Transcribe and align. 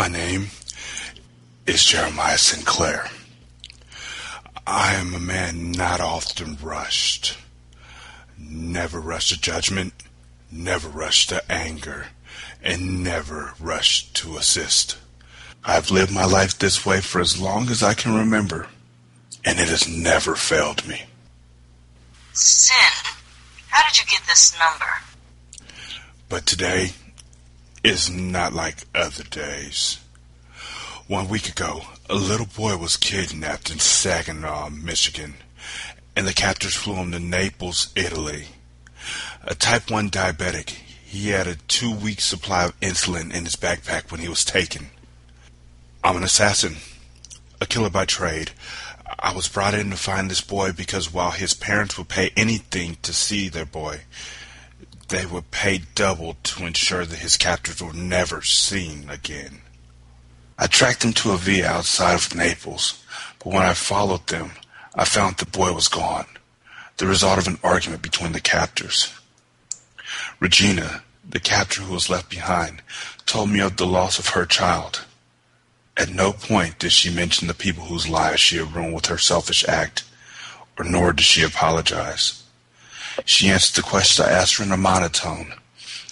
My 0.00 0.08
name 0.08 0.48
is 1.66 1.84
Jeremiah 1.84 2.38
Sinclair. 2.38 3.10
I 4.66 4.94
am 4.94 5.14
a 5.14 5.20
man 5.20 5.72
not 5.72 6.00
often 6.00 6.56
rushed. 6.62 7.36
Never 8.38 8.98
rushed 8.98 9.34
to 9.34 9.38
judgment, 9.38 9.92
never 10.50 10.88
rushed 10.88 11.28
to 11.28 11.52
anger, 11.52 12.06
and 12.62 13.04
never 13.04 13.52
rushed 13.60 14.16
to 14.16 14.38
assist. 14.38 14.96
I've 15.62 15.90
lived 15.90 16.14
my 16.14 16.24
life 16.24 16.58
this 16.58 16.86
way 16.86 17.02
for 17.02 17.20
as 17.20 17.38
long 17.38 17.68
as 17.68 17.82
I 17.82 17.92
can 17.92 18.14
remember, 18.14 18.68
and 19.44 19.60
it 19.60 19.68
has 19.68 19.86
never 19.86 20.34
failed 20.34 20.88
me. 20.88 21.02
Sin, 22.32 22.74
how 23.68 23.86
did 23.86 23.98
you 23.98 24.06
get 24.06 24.26
this 24.26 24.58
number? 24.58 24.94
But 26.30 26.46
today 26.46 26.92
is 27.82 28.10
not 28.10 28.52
like 28.52 28.84
other 28.94 29.24
days. 29.24 29.98
One 31.06 31.28
week 31.28 31.48
ago, 31.48 31.82
a 32.08 32.14
little 32.14 32.46
boy 32.46 32.76
was 32.76 32.96
kidnapped 32.96 33.70
in 33.70 33.78
Saginaw, 33.78 34.70
Michigan, 34.70 35.34
and 36.14 36.26
the 36.26 36.34
captors 36.34 36.74
flew 36.74 36.94
him 36.94 37.12
to 37.12 37.18
Naples, 37.18 37.90
Italy. 37.96 38.48
A 39.42 39.54
type 39.54 39.90
1 39.90 40.10
diabetic, 40.10 40.70
he 41.04 41.30
had 41.30 41.46
a 41.46 41.56
two 41.66 41.92
week 41.92 42.20
supply 42.20 42.66
of 42.66 42.78
insulin 42.80 43.34
in 43.34 43.44
his 43.44 43.56
backpack 43.56 44.10
when 44.10 44.20
he 44.20 44.28
was 44.28 44.44
taken. 44.44 44.90
I'm 46.04 46.16
an 46.16 46.22
assassin, 46.22 46.76
a 47.60 47.66
killer 47.66 47.90
by 47.90 48.04
trade. 48.04 48.52
I 49.18 49.34
was 49.34 49.48
brought 49.48 49.74
in 49.74 49.90
to 49.90 49.96
find 49.96 50.30
this 50.30 50.40
boy 50.40 50.72
because 50.72 51.12
while 51.12 51.32
his 51.32 51.54
parents 51.54 51.98
would 51.98 52.08
pay 52.08 52.30
anything 52.36 52.98
to 53.02 53.12
see 53.12 53.48
their 53.48 53.66
boy, 53.66 54.02
they 55.10 55.26
would 55.26 55.50
pay 55.50 55.82
double 55.94 56.36
to 56.42 56.64
ensure 56.64 57.04
that 57.04 57.18
his 57.18 57.36
captors 57.36 57.82
were 57.82 57.92
never 57.92 58.42
seen 58.42 59.10
again. 59.10 59.60
I 60.58 60.66
tracked 60.66 61.00
them 61.00 61.12
to 61.14 61.32
a 61.32 61.36
villa 61.36 61.68
outside 61.68 62.14
of 62.14 62.34
Naples, 62.34 63.04
but 63.38 63.52
when 63.52 63.62
I 63.62 63.74
followed 63.74 64.26
them, 64.28 64.52
I 64.94 65.04
found 65.04 65.36
the 65.36 65.46
boy 65.46 65.72
was 65.72 65.88
gone, 65.88 66.26
the 66.96 67.06
result 67.06 67.38
of 67.38 67.46
an 67.46 67.58
argument 67.62 68.02
between 68.02 68.32
the 68.32 68.40
captors. 68.40 69.12
Regina, 70.38 71.02
the 71.28 71.40
captor 71.40 71.82
who 71.82 71.94
was 71.94 72.10
left 72.10 72.30
behind, 72.30 72.82
told 73.26 73.50
me 73.50 73.60
of 73.60 73.76
the 73.76 73.86
loss 73.86 74.18
of 74.18 74.28
her 74.28 74.46
child. 74.46 75.04
At 75.96 76.10
no 76.10 76.32
point 76.32 76.78
did 76.78 76.92
she 76.92 77.14
mention 77.14 77.46
the 77.48 77.54
people 77.54 77.84
whose 77.84 78.08
lives 78.08 78.40
she 78.40 78.56
had 78.58 78.74
ruined 78.74 78.94
with 78.94 79.06
her 79.06 79.18
selfish 79.18 79.64
act, 79.66 80.04
or 80.78 80.84
nor 80.84 81.12
did 81.12 81.24
she 81.24 81.42
apologize. 81.42 82.39
She 83.24 83.48
answered 83.48 83.76
the 83.76 83.88
questions 83.88 84.26
I 84.26 84.32
asked 84.32 84.56
her 84.56 84.64
in 84.64 84.72
a 84.72 84.76
monotone, 84.76 85.54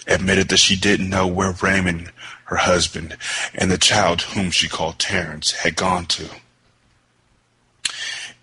admitted 0.06 0.48
that 0.48 0.58
she 0.58 0.76
didn't 0.76 1.10
know 1.10 1.26
where 1.26 1.52
Raymond 1.52 2.12
her 2.48 2.56
husband, 2.56 3.14
and 3.54 3.70
the 3.70 3.76
child 3.76 4.22
whom 4.22 4.50
she 4.50 4.68
called 4.68 4.98
Terence 4.98 5.52
had 5.52 5.76
gone 5.76 6.06
to. 6.06 6.30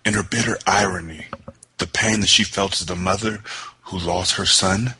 In 0.04 0.14
her 0.14 0.22
bitter 0.22 0.58
irony, 0.64 1.26
the 1.78 1.88
pain 1.88 2.20
that 2.20 2.28
she 2.28 2.44
felt 2.44 2.80
as 2.80 2.86
the 2.86 2.94
mother 2.94 3.40
who 3.82 3.98
lost 3.98 4.36
her 4.36 4.46
son 4.46 4.94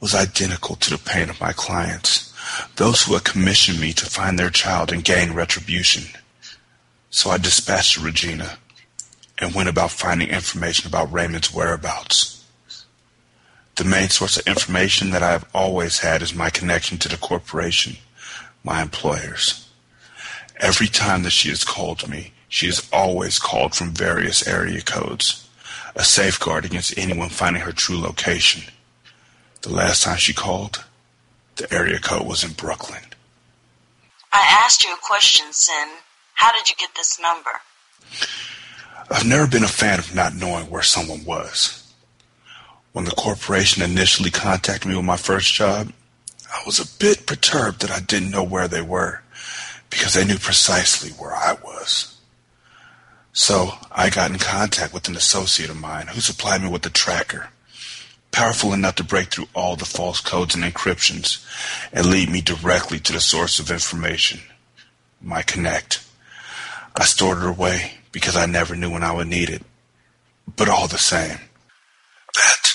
was 0.00 0.14
identical 0.14 0.76
to 0.76 0.90
the 0.90 0.98
pain 0.98 1.28
of 1.28 1.40
my 1.40 1.52
clients, 1.52 2.32
those 2.76 3.02
who 3.02 3.14
had 3.14 3.24
commissioned 3.24 3.80
me 3.80 3.92
to 3.92 4.06
find 4.06 4.38
their 4.38 4.50
child 4.50 4.92
and 4.92 5.04
gain 5.04 5.32
retribution. 5.32 6.04
So 7.10 7.30
I 7.30 7.38
dispatched 7.38 7.98
Regina 7.98 8.58
and 9.38 9.52
went 9.52 9.68
about 9.68 9.90
finding 9.90 10.28
information 10.28 10.86
about 10.86 11.12
Raymond's 11.12 11.52
whereabouts. 11.52 12.37
The 13.78 13.84
main 13.84 14.08
source 14.08 14.36
of 14.36 14.46
information 14.48 15.10
that 15.10 15.22
I 15.22 15.30
have 15.30 15.48
always 15.54 16.00
had 16.00 16.20
is 16.20 16.34
my 16.34 16.50
connection 16.50 16.98
to 16.98 17.08
the 17.08 17.16
corporation 17.16 17.96
my 18.64 18.82
employers. 18.82 19.70
Every 20.56 20.88
time 20.88 21.22
that 21.22 21.30
she 21.30 21.48
has 21.50 21.62
called 21.62 22.08
me, 22.08 22.32
she 22.48 22.66
has 22.66 22.88
always 22.92 23.38
called 23.38 23.76
from 23.76 23.90
various 23.90 24.46
area 24.48 24.80
codes, 24.80 25.48
a 25.94 26.02
safeguard 26.02 26.64
against 26.64 26.98
anyone 26.98 27.28
finding 27.28 27.62
her 27.62 27.70
true 27.70 28.00
location. 28.00 28.64
The 29.62 29.72
last 29.72 30.02
time 30.02 30.16
she 30.16 30.34
called, 30.34 30.84
the 31.54 31.72
area 31.72 32.00
code 32.00 32.26
was 32.26 32.42
in 32.42 32.54
Brooklyn. 32.54 33.02
I 34.32 34.60
asked 34.64 34.84
you 34.84 34.92
a 34.92 34.98
question, 35.00 35.46
Sin. 35.52 35.88
How 36.34 36.52
did 36.52 36.68
you 36.68 36.74
get 36.76 36.90
this 36.96 37.20
number? 37.20 37.50
I've 39.08 39.24
never 39.24 39.46
been 39.46 39.62
a 39.62 39.68
fan 39.68 40.00
of 40.00 40.16
not 40.16 40.34
knowing 40.34 40.68
where 40.68 40.82
someone 40.82 41.24
was. 41.24 41.87
When 42.98 43.04
the 43.04 43.12
corporation 43.12 43.80
initially 43.80 44.32
contacted 44.32 44.90
me 44.90 44.96
with 44.96 45.04
my 45.04 45.16
first 45.16 45.54
job, 45.54 45.92
I 46.52 46.60
was 46.66 46.80
a 46.80 46.98
bit 46.98 47.26
perturbed 47.26 47.80
that 47.82 47.92
I 47.92 48.00
didn't 48.00 48.32
know 48.32 48.42
where 48.42 48.66
they 48.66 48.82
were, 48.82 49.22
because 49.88 50.14
they 50.14 50.24
knew 50.24 50.36
precisely 50.36 51.10
where 51.10 51.32
I 51.32 51.52
was. 51.62 52.18
So 53.32 53.74
I 53.92 54.10
got 54.10 54.32
in 54.32 54.38
contact 54.40 54.92
with 54.92 55.06
an 55.06 55.14
associate 55.14 55.70
of 55.70 55.76
mine 55.76 56.08
who 56.08 56.20
supplied 56.20 56.60
me 56.60 56.68
with 56.68 56.84
a 56.86 56.90
tracker, 56.90 57.50
powerful 58.32 58.72
enough 58.72 58.96
to 58.96 59.04
break 59.04 59.28
through 59.28 59.46
all 59.54 59.76
the 59.76 59.84
false 59.84 60.20
codes 60.20 60.56
and 60.56 60.64
encryptions 60.64 61.46
and 61.92 62.04
lead 62.04 62.28
me 62.28 62.40
directly 62.40 62.98
to 62.98 63.12
the 63.12 63.20
source 63.20 63.60
of 63.60 63.70
information, 63.70 64.40
my 65.20 65.42
Connect. 65.42 66.04
I 66.96 67.04
stored 67.04 67.38
it 67.38 67.48
away 67.48 67.92
because 68.10 68.36
I 68.36 68.46
never 68.46 68.74
knew 68.74 68.90
when 68.90 69.04
I 69.04 69.12
would 69.12 69.28
need 69.28 69.50
it. 69.50 69.62
But 70.56 70.68
all 70.68 70.88
the 70.88 70.98
same, 70.98 71.38
that 72.34 72.67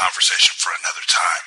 conversation 0.00 0.56
for 0.56 0.72
another 0.80 1.04
time. 1.04 1.46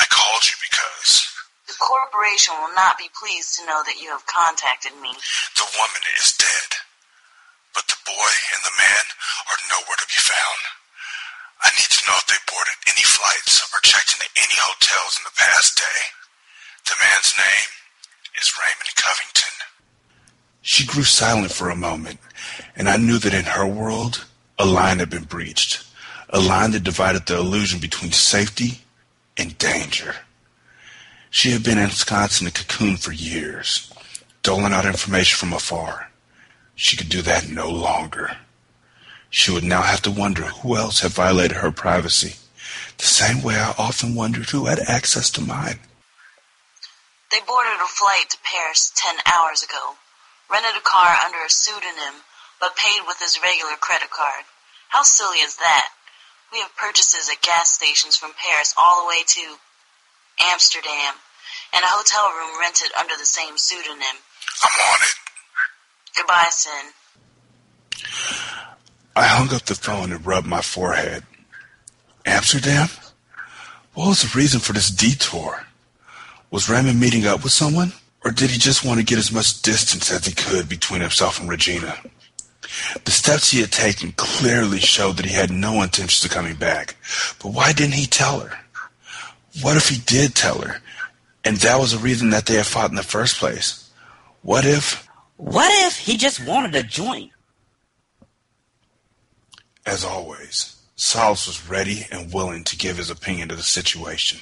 I 0.00 0.08
called 0.08 0.48
you 0.48 0.56
because. 0.64 1.28
The 1.68 1.76
corporation 1.76 2.56
will 2.56 2.72
not 2.72 2.96
be 2.96 3.12
pleased 3.12 3.60
to 3.60 3.68
know 3.68 3.84
that 3.84 4.00
you 4.00 4.08
have 4.08 4.24
contacted 4.24 4.96
me. 4.96 5.12
The 5.60 5.68
woman 5.76 6.02
is 6.16 6.32
dead. 6.40 6.70
But 7.76 7.84
the 7.86 8.00
boy 8.08 8.32
and 8.56 8.64
the 8.64 8.76
man 8.80 9.04
are 9.52 9.68
nowhere 9.68 10.00
to 10.00 10.08
be 10.08 10.24
found. 10.24 10.60
I 11.60 11.68
need 11.76 11.92
to 11.92 12.04
know 12.08 12.16
if 12.16 12.26
they 12.32 12.40
boarded 12.48 12.80
any 12.88 13.04
flights 13.04 13.60
or 13.76 13.84
checked 13.84 14.16
into 14.16 14.32
any 14.40 14.56
hotels 14.56 15.20
in 15.20 15.28
the 15.28 15.36
past 15.36 15.76
day. 15.76 16.00
The 16.88 16.96
man's 16.96 17.36
name 17.36 17.70
is 18.40 18.56
Raymond 18.56 18.96
Covington. 18.96 19.54
She 20.64 20.88
grew 20.88 21.04
silent 21.04 21.52
for 21.52 21.68
a 21.68 21.76
moment, 21.76 22.18
and 22.74 22.88
I 22.88 22.96
knew 22.96 23.20
that 23.20 23.36
in 23.36 23.44
her 23.52 23.68
world, 23.68 24.24
a 24.58 24.64
line 24.64 24.98
had 24.98 25.12
been 25.12 25.28
breached. 25.28 25.84
A 26.32 26.40
line 26.40 26.70
that 26.72 26.84
divided 26.84 27.26
the 27.26 27.36
illusion 27.36 27.80
between 27.80 28.12
safety 28.12 28.82
and 29.36 29.58
danger. 29.58 30.14
She 31.28 31.50
had 31.50 31.64
been 31.64 31.78
ensconced 31.78 32.40
in 32.40 32.46
a 32.46 32.52
cocoon 32.52 32.96
for 32.96 33.10
years, 33.10 33.92
doling 34.42 34.72
out 34.72 34.86
information 34.86 35.36
from 35.36 35.52
afar. 35.52 36.10
She 36.76 36.96
could 36.96 37.08
do 37.08 37.20
that 37.22 37.48
no 37.48 37.68
longer. 37.68 38.36
She 39.28 39.50
would 39.50 39.64
now 39.64 39.82
have 39.82 40.02
to 40.02 40.10
wonder 40.10 40.42
who 40.42 40.76
else 40.76 41.00
had 41.00 41.12
violated 41.12 41.58
her 41.58 41.72
privacy, 41.72 42.36
the 42.98 43.06
same 43.06 43.42
way 43.42 43.56
I 43.56 43.74
often 43.76 44.14
wondered 44.14 44.50
who 44.50 44.66
had 44.66 44.78
access 44.80 45.30
to 45.30 45.40
mine. 45.40 45.80
They 47.30 47.40
boarded 47.46 47.80
a 47.80 47.86
flight 47.86 48.30
to 48.30 48.38
Paris 48.42 48.92
ten 48.94 49.16
hours 49.26 49.62
ago, 49.62 49.94
rented 50.50 50.76
a 50.76 50.82
car 50.82 51.16
under 51.24 51.38
a 51.44 51.50
pseudonym, 51.50 52.22
but 52.60 52.76
paid 52.76 53.02
with 53.06 53.18
his 53.18 53.38
regular 53.42 53.74
credit 53.80 54.10
card. 54.10 54.44
How 54.88 55.02
silly 55.02 55.38
is 55.38 55.56
that? 55.56 55.90
We 56.52 56.60
have 56.60 56.74
purchases 56.76 57.30
at 57.30 57.42
gas 57.42 57.70
stations 57.70 58.16
from 58.16 58.32
Paris 58.36 58.74
all 58.76 59.02
the 59.02 59.08
way 59.08 59.22
to 59.26 59.56
Amsterdam, 60.40 61.14
and 61.74 61.84
a 61.84 61.86
hotel 61.86 62.30
room 62.36 62.58
rented 62.58 62.90
under 62.98 63.14
the 63.16 63.26
same 63.26 63.56
pseudonym. 63.56 64.16
I'm 64.62 64.80
on 64.92 64.98
it. 65.02 65.14
Goodbye, 66.16 66.48
Sin. 66.50 66.92
I 69.14 69.24
hung 69.24 69.54
up 69.54 69.62
the 69.62 69.74
phone 69.74 70.12
and 70.12 70.26
rubbed 70.26 70.46
my 70.46 70.62
forehead. 70.62 71.24
Amsterdam? 72.26 72.88
What 73.94 74.08
was 74.08 74.22
the 74.22 74.38
reason 74.38 74.60
for 74.60 74.72
this 74.72 74.90
detour? 74.90 75.66
Was 76.50 76.68
Raymond 76.68 76.98
meeting 76.98 77.26
up 77.26 77.42
with 77.42 77.52
someone? 77.52 77.92
Or 78.24 78.30
did 78.30 78.50
he 78.50 78.58
just 78.58 78.84
want 78.84 78.98
to 78.98 79.06
get 79.06 79.18
as 79.18 79.32
much 79.32 79.62
distance 79.62 80.10
as 80.10 80.26
he 80.26 80.34
could 80.34 80.68
between 80.68 81.00
himself 81.00 81.40
and 81.40 81.48
Regina? 81.48 81.98
The 83.04 83.10
steps 83.10 83.50
he 83.50 83.60
had 83.60 83.72
taken 83.72 84.12
clearly 84.12 84.80
showed 84.80 85.16
that 85.16 85.26
he 85.26 85.34
had 85.34 85.50
no 85.50 85.82
intentions 85.82 86.24
of 86.24 86.30
coming 86.30 86.54
back. 86.54 86.96
But 87.42 87.52
why 87.52 87.72
didn't 87.72 87.94
he 87.94 88.06
tell 88.06 88.40
her? 88.40 88.58
What 89.62 89.76
if 89.76 89.88
he 89.88 89.98
did 89.98 90.34
tell 90.34 90.60
her? 90.60 90.80
And 91.44 91.56
that 91.58 91.80
was 91.80 91.92
the 91.92 91.98
reason 91.98 92.30
that 92.30 92.46
they 92.46 92.54
had 92.54 92.66
fought 92.66 92.90
in 92.90 92.96
the 92.96 93.02
first 93.02 93.38
place. 93.38 93.90
What 94.42 94.64
if... 94.64 95.08
What 95.36 95.70
if 95.86 95.96
he 95.96 96.16
just 96.16 96.46
wanted 96.46 96.74
a 96.74 96.82
joint? 96.82 97.32
As 99.86 100.04
always, 100.04 100.76
Silas 100.96 101.46
was 101.46 101.68
ready 101.68 102.06
and 102.12 102.32
willing 102.32 102.62
to 102.64 102.76
give 102.76 102.98
his 102.98 103.10
opinion 103.10 103.50
of 103.50 103.56
the 103.56 103.62
situation. 103.62 104.38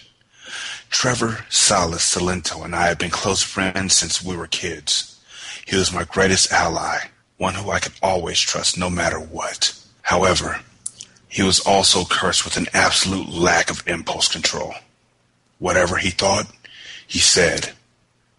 Trevor, 0.90 1.44
Silas, 1.48 2.02
Salento, 2.02 2.64
and 2.64 2.74
I 2.74 2.88
have 2.88 2.98
been 2.98 3.10
close 3.10 3.42
friends 3.42 3.94
since 3.94 4.24
we 4.24 4.36
were 4.36 4.48
kids. 4.48 5.20
He 5.64 5.76
was 5.76 5.92
my 5.92 6.04
greatest 6.04 6.50
ally, 6.50 6.98
one 7.38 7.54
who 7.54 7.70
I 7.70 7.78
could 7.78 7.94
always 8.02 8.38
trust 8.38 8.76
no 8.76 8.90
matter 8.90 9.18
what. 9.18 9.72
However, 10.02 10.60
he 11.28 11.42
was 11.42 11.60
also 11.60 12.04
cursed 12.04 12.44
with 12.44 12.56
an 12.56 12.66
absolute 12.74 13.28
lack 13.28 13.70
of 13.70 13.86
impulse 13.86 14.28
control. 14.28 14.74
Whatever 15.58 15.96
he 15.96 16.10
thought, 16.10 16.46
he 17.06 17.18
said, 17.18 17.72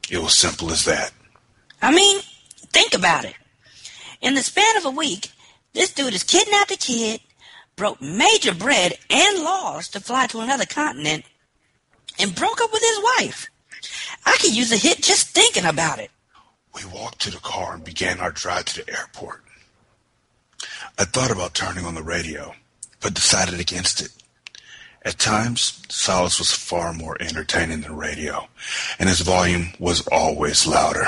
It 0.09 0.19
was 0.19 0.37
simple 0.37 0.69
as 0.71 0.85
that. 0.85 1.11
I 1.81 1.91
mean, 1.91 2.21
think 2.73 2.93
about 2.93 3.25
it. 3.25 3.35
In 4.21 4.35
the 4.35 4.43
span 4.43 4.77
of 4.77 4.85
a 4.85 4.91
week, 4.91 5.31
this 5.73 5.93
dude 5.93 6.13
has 6.13 6.23
kidnapped 6.23 6.71
a 6.71 6.77
kid, 6.77 7.21
broke 7.75 8.01
major 8.01 8.53
bread 8.53 8.97
and 9.09 9.43
laws 9.43 9.87
to 9.89 9.99
fly 9.99 10.27
to 10.27 10.41
another 10.41 10.65
continent, 10.65 11.23
and 12.19 12.35
broke 12.35 12.59
up 12.61 12.73
with 12.73 12.81
his 12.81 12.99
wife. 13.17 13.49
I 14.25 14.35
could 14.41 14.55
use 14.55 14.71
a 14.71 14.77
hit 14.77 15.01
just 15.01 15.29
thinking 15.29 15.65
about 15.65 15.99
it. 15.99 16.11
We 16.75 16.85
walked 16.85 17.19
to 17.21 17.31
the 17.31 17.37
car 17.39 17.73
and 17.73 17.83
began 17.83 18.19
our 18.19 18.31
drive 18.31 18.65
to 18.65 18.83
the 18.85 18.91
airport. 18.91 19.43
I 20.97 21.05
thought 21.05 21.31
about 21.31 21.53
turning 21.53 21.85
on 21.85 21.95
the 21.95 22.03
radio, 22.03 22.53
but 23.01 23.13
decided 23.13 23.59
against 23.59 24.01
it. 24.01 24.09
At 25.03 25.17
times, 25.17 25.81
Solace 25.89 26.39
was 26.39 26.51
far 26.53 26.93
more 26.93 27.17
entertaining 27.21 27.81
than 27.81 27.95
radio, 27.95 28.47
and 28.99 29.07
his 29.07 29.21
volume 29.21 29.69
was 29.79 30.05
always 30.11 30.67
louder. 30.67 31.07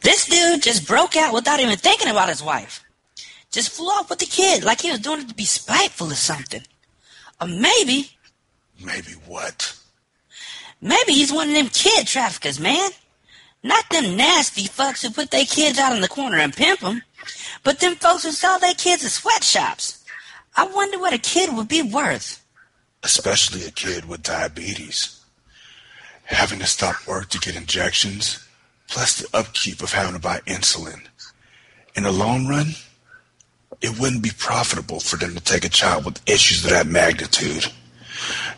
This 0.00 0.26
dude 0.26 0.62
just 0.62 0.86
broke 0.88 1.14
out 1.16 1.34
without 1.34 1.60
even 1.60 1.76
thinking 1.78 2.08
about 2.08 2.30
his 2.30 2.42
wife. 2.42 2.82
Just 3.50 3.70
flew 3.70 3.86
off 3.86 4.08
with 4.08 4.18
the 4.18 4.26
kid 4.26 4.64
like 4.64 4.80
he 4.80 4.90
was 4.90 5.00
doing 5.00 5.20
it 5.20 5.28
to 5.28 5.34
be 5.34 5.44
spiteful 5.44 6.10
or 6.10 6.14
something. 6.14 6.62
Or 7.40 7.46
maybe, 7.46 8.10
Maybe 8.82 9.12
what? 9.26 9.78
maybe 10.80 11.12
he's 11.12 11.32
one 11.32 11.48
of 11.48 11.54
them 11.54 11.68
kid 11.68 12.06
traffickers, 12.06 12.58
man. 12.58 12.90
Not 13.62 13.88
them 13.90 14.16
nasty 14.16 14.64
fucks 14.64 15.02
who 15.02 15.10
put 15.10 15.30
their 15.30 15.44
kids 15.44 15.78
out 15.78 15.94
in 15.94 16.00
the 16.00 16.08
corner 16.08 16.38
and 16.38 16.54
pimp 16.54 16.82
'em, 16.82 17.02
but 17.62 17.78
them 17.78 17.96
folks 17.96 18.24
who 18.24 18.32
sell 18.32 18.58
their 18.58 18.74
kids 18.74 19.04
at 19.04 19.12
sweatshops. 19.12 19.98
I 20.56 20.64
wonder 20.64 20.98
what 20.98 21.12
a 21.12 21.18
kid 21.18 21.54
would 21.54 21.68
be 21.68 21.82
worth. 21.82 22.40
Especially 23.02 23.64
a 23.64 23.70
kid 23.70 24.04
with 24.06 24.22
diabetes. 24.22 25.16
Having 26.24 26.60
to 26.60 26.66
stop 26.66 27.06
work 27.06 27.30
to 27.30 27.38
get 27.38 27.56
injections, 27.56 28.38
plus 28.88 29.16
the 29.16 29.28
upkeep 29.36 29.82
of 29.82 29.92
having 29.92 30.14
to 30.14 30.18
buy 30.18 30.40
insulin. 30.46 31.02
In 31.94 32.02
the 32.02 32.12
long 32.12 32.46
run, 32.46 32.74
it 33.80 33.98
wouldn't 33.98 34.22
be 34.22 34.30
profitable 34.30 35.00
for 35.00 35.16
them 35.16 35.34
to 35.34 35.40
take 35.40 35.64
a 35.64 35.68
child 35.68 36.04
with 36.04 36.20
issues 36.26 36.64
of 36.64 36.70
that 36.70 36.86
magnitude. 36.86 37.72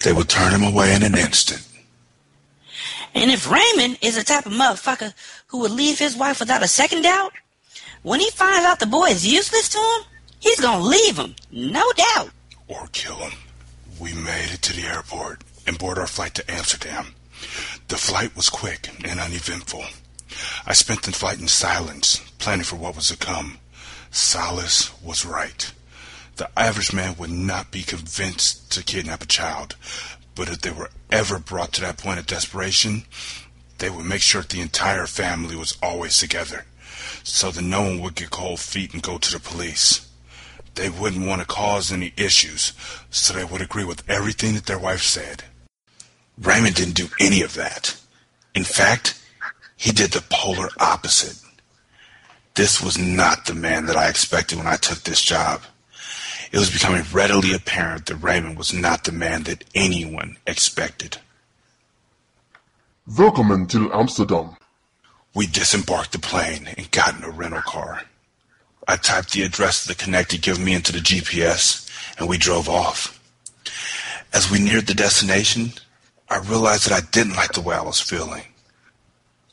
They 0.02 0.12
would 0.12 0.28
turn 0.28 0.52
him 0.52 0.62
away 0.62 0.94
in 0.94 1.02
an 1.02 1.16
instant. 1.16 1.62
And 3.14 3.30
if 3.30 3.50
Raymond 3.50 3.98
is 4.02 4.16
the 4.16 4.24
type 4.24 4.46
of 4.46 4.52
motherfucker 4.52 5.14
who 5.46 5.58
would 5.60 5.70
leave 5.70 5.98
his 5.98 6.16
wife 6.16 6.40
without 6.40 6.62
a 6.64 6.68
second 6.68 7.02
doubt, 7.02 7.32
when 8.02 8.20
he 8.20 8.30
finds 8.30 8.66
out 8.66 8.80
the 8.80 8.86
boy 8.86 9.06
is 9.06 9.26
useless 9.26 9.68
to 9.70 9.78
him, 9.78 10.02
he's 10.40 10.60
gonna 10.60 10.84
leave 10.84 11.16
him, 11.16 11.34
no 11.50 11.90
doubt. 11.92 12.30
or 12.66 12.86
kill 12.92 13.16
him. 13.16 13.32
We 14.00 14.14
made 14.14 14.50
it 14.52 14.62
to 14.62 14.72
the 14.72 14.86
airport 14.86 15.42
and 15.66 15.78
boarded 15.78 16.00
our 16.00 16.06
flight 16.06 16.34
to 16.34 16.50
Amsterdam. 16.50 17.14
The 17.88 17.96
flight 17.96 18.34
was 18.34 18.48
quick 18.48 18.88
and 19.04 19.20
uneventful. 19.20 19.84
I 20.66 20.72
spent 20.72 21.02
the 21.02 21.12
flight 21.12 21.38
in 21.38 21.48
silence, 21.48 22.18
planning 22.38 22.64
for 22.64 22.76
what 22.76 22.96
was 22.96 23.08
to 23.08 23.16
come. 23.16 23.58
Solace 24.10 24.90
was 25.02 25.24
right. 25.26 25.70
The 26.36 26.48
average 26.58 26.92
man 26.92 27.16
would 27.18 27.30
not 27.30 27.70
be 27.70 27.82
convinced 27.82 28.72
to 28.72 28.82
kidnap 28.82 29.22
a 29.22 29.26
child, 29.26 29.76
but 30.34 30.48
if 30.48 30.60
they 30.60 30.70
were 30.70 30.90
ever 31.10 31.38
brought 31.38 31.72
to 31.72 31.80
that 31.82 31.98
point 31.98 32.18
of 32.18 32.26
desperation, 32.26 33.04
they 33.78 33.90
would 33.90 34.06
make 34.06 34.22
sure 34.22 34.42
the 34.42 34.60
entire 34.60 35.06
family 35.06 35.56
was 35.56 35.76
always 35.82 36.18
together, 36.18 36.64
so 37.22 37.50
that 37.50 37.62
no 37.62 37.82
one 37.82 38.00
would 38.00 38.14
get 38.14 38.30
cold 38.30 38.60
feet 38.60 38.92
and 38.92 39.02
go 39.02 39.18
to 39.18 39.32
the 39.32 39.40
police 39.40 40.08
they 40.74 40.90
wouldn't 40.90 41.26
want 41.26 41.40
to 41.40 41.46
cause 41.46 41.92
any 41.92 42.12
issues, 42.16 42.72
so 43.10 43.32
they 43.32 43.44
would 43.44 43.60
agree 43.60 43.84
with 43.84 44.08
everything 44.08 44.54
that 44.54 44.66
their 44.66 44.78
wife 44.78 45.02
said. 45.02 45.44
Raymond 46.40 46.74
didn't 46.74 46.96
do 46.96 47.08
any 47.20 47.42
of 47.42 47.54
that. 47.54 47.96
In 48.54 48.64
fact, 48.64 49.20
he 49.76 49.92
did 49.92 50.12
the 50.12 50.24
polar 50.30 50.68
opposite. 50.78 51.40
This 52.54 52.80
was 52.80 52.98
not 52.98 53.46
the 53.46 53.54
man 53.54 53.86
that 53.86 53.96
I 53.96 54.08
expected 54.08 54.58
when 54.58 54.66
I 54.66 54.76
took 54.76 55.00
this 55.00 55.22
job. 55.22 55.62
It 56.54 56.60
was 56.60 56.70
becoming 56.70 57.02
readily 57.12 57.52
apparent 57.52 58.06
that 58.06 58.14
Raymond 58.14 58.56
was 58.56 58.72
not 58.72 59.02
the 59.02 59.10
man 59.10 59.42
that 59.42 59.64
anyone 59.74 60.36
expected. 60.46 61.18
Welkom 63.08 63.66
till 63.66 63.92
Amsterdam. 63.92 64.56
We 65.34 65.48
disembarked 65.48 66.12
the 66.12 66.20
plane 66.20 66.68
and 66.78 66.88
got 66.92 67.16
in 67.18 67.24
a 67.24 67.30
rental 67.30 67.60
car. 67.60 68.02
I 68.86 68.94
typed 68.94 69.32
the 69.32 69.42
address 69.42 69.82
of 69.82 69.88
the 69.88 70.04
connect 70.04 70.30
he'd 70.30 70.42
given 70.42 70.64
me 70.64 70.74
into 70.74 70.92
the 70.92 71.00
GPS, 71.00 71.90
and 72.20 72.28
we 72.28 72.38
drove 72.38 72.68
off. 72.68 73.20
As 74.32 74.48
we 74.48 74.60
neared 74.60 74.86
the 74.86 74.94
destination, 74.94 75.72
I 76.30 76.38
realized 76.38 76.88
that 76.88 77.02
I 77.02 77.04
didn't 77.10 77.34
like 77.34 77.54
the 77.54 77.62
way 77.62 77.74
I 77.74 77.82
was 77.82 77.98
feeling. 77.98 78.44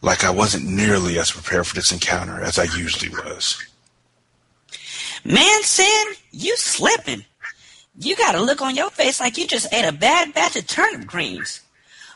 Like 0.03 0.24
I 0.24 0.30
wasn't 0.30 0.69
nearly 0.69 1.18
as 1.18 1.31
prepared 1.31 1.65
for 1.65 1.74
this 1.74 1.92
encounter 1.92 2.44
as 2.44 2.59
I 2.59 2.65
usually 2.65 3.09
was. 3.09 3.59
Man, 5.24 5.64
Sin, 5.64 6.06
you 6.32 6.56
slipping. 6.58 7.26
You 8.00 8.16
got 8.16 8.36
a 8.36 8.42
look 8.42 8.62
on 8.62 8.76
your 8.76 8.90
face 8.90 9.20
like 9.20 9.38
you 9.38 9.48
just 9.48 9.72
ate 9.74 9.86
a 9.86 9.92
bad 9.92 10.34
batch 10.34 10.56
of 10.56 10.66
turnip 10.66 11.06
greens. 11.06 11.62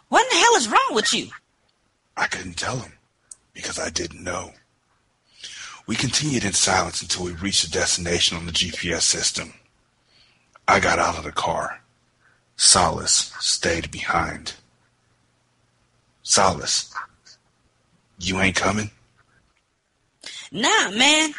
What 0.09 0.23
in 0.23 0.29
the 0.29 0.43
hell 0.43 0.55
is 0.55 0.67
wrong 0.69 0.89
with 0.91 1.13
you? 1.13 1.27
I 2.17 2.27
couldn't 2.27 2.57
tell 2.57 2.77
him 2.77 2.93
because 3.53 3.79
I 3.79 3.89
didn't 3.89 4.23
know. 4.23 4.53
We 5.87 5.95
continued 5.95 6.43
in 6.43 6.53
silence 6.53 7.01
until 7.01 7.25
we 7.25 7.33
reached 7.33 7.63
the 7.63 7.71
destination 7.71 8.37
on 8.37 8.45
the 8.45 8.51
GPS 8.51 9.01
system. 9.01 9.53
I 10.67 10.79
got 10.79 10.97
out 10.97 11.17
of 11.17 11.23
the 11.23 11.31
car. 11.31 11.81
Solace 12.57 13.33
stayed 13.39 13.91
behind. 13.91 14.53
Solace, 16.23 16.91
you 18.17 18.39
ain't 18.39 18.55
coming? 18.55 18.89
Nah, 20.51 20.89
man. 20.91 21.33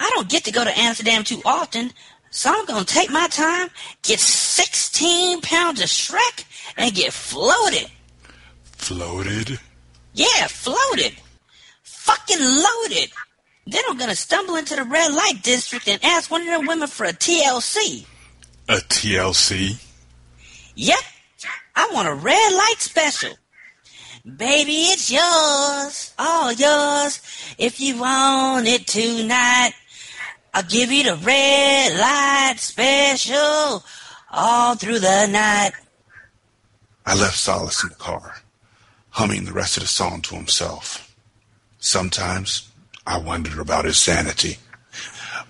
I 0.00 0.10
don't 0.14 0.28
get 0.30 0.44
to 0.44 0.50
go 0.50 0.64
to 0.64 0.78
Amsterdam 0.78 1.22
too 1.22 1.42
often, 1.44 1.92
so 2.30 2.50
I'm 2.50 2.64
gonna 2.64 2.84
take 2.84 3.10
my 3.10 3.28
time, 3.28 3.68
get 4.02 4.18
16 4.18 5.42
pounds 5.42 5.80
of 5.80 5.88
Shrek, 5.88 6.44
and 6.76 6.94
get 6.94 7.12
floated. 7.12 7.90
Floated? 8.64 9.60
Yeah, 10.14 10.46
floated. 10.48 11.12
Fucking 11.82 12.40
loaded. 12.40 13.10
Then 13.66 13.82
I'm 13.88 13.98
gonna 13.98 14.16
stumble 14.16 14.56
into 14.56 14.74
the 14.74 14.84
red 14.84 15.12
light 15.12 15.42
district 15.42 15.86
and 15.86 16.02
ask 16.02 16.30
one 16.30 16.40
of 16.40 16.46
them 16.48 16.66
women 16.66 16.88
for 16.88 17.04
a 17.04 17.12
TLC. 17.12 18.06
A 18.68 18.76
TLC? 18.76 19.76
Yep, 20.76 20.98
I 21.76 21.90
want 21.92 22.08
a 22.08 22.14
red 22.14 22.52
light 22.54 22.76
special. 22.78 23.34
Baby, 24.24 24.92
it's 24.92 25.10
yours, 25.10 26.14
all 26.18 26.52
yours. 26.52 27.20
If 27.58 27.80
you 27.80 27.98
want 27.98 28.66
it 28.66 28.86
tonight, 28.86 29.72
I'll 30.52 30.62
give 30.64 30.90
you 30.90 31.04
the 31.04 31.16
red 31.16 31.98
light 31.98 32.56
special 32.58 33.84
all 34.30 34.74
through 34.74 34.98
the 34.98 35.26
night. 35.26 35.72
I 37.06 37.14
left 37.14 37.36
Solace 37.36 37.82
in 37.82 37.88
the 37.88 37.94
car, 37.96 38.36
humming 39.10 39.44
the 39.44 39.52
rest 39.52 39.76
of 39.76 39.82
the 39.82 39.88
song 39.88 40.22
to 40.22 40.34
himself. 40.34 41.14
Sometimes 41.78 42.68
I 43.06 43.18
wondered 43.18 43.58
about 43.58 43.84
his 43.84 43.98
sanity. 43.98 44.58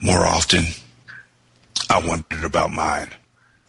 More 0.01 0.25
often, 0.25 0.65
I 1.89 2.07
wondered 2.07 2.45
about 2.45 2.73
mine. 2.73 3.11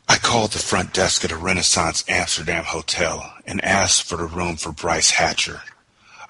I 0.08 0.18
called 0.18 0.52
the 0.52 0.60
front 0.60 0.94
desk 0.94 1.26
at 1.26 1.32
a 1.32 1.38
Renaissance 1.38 2.04
Amsterdam 2.08 2.66
hotel 2.66 3.34
and 3.46 3.64
asked 3.64 4.04
for 4.04 4.18
the 4.18 4.26
room 4.26 4.58
for 4.58 4.72
Bryce 4.72 5.12
Hatcher. 5.12 5.62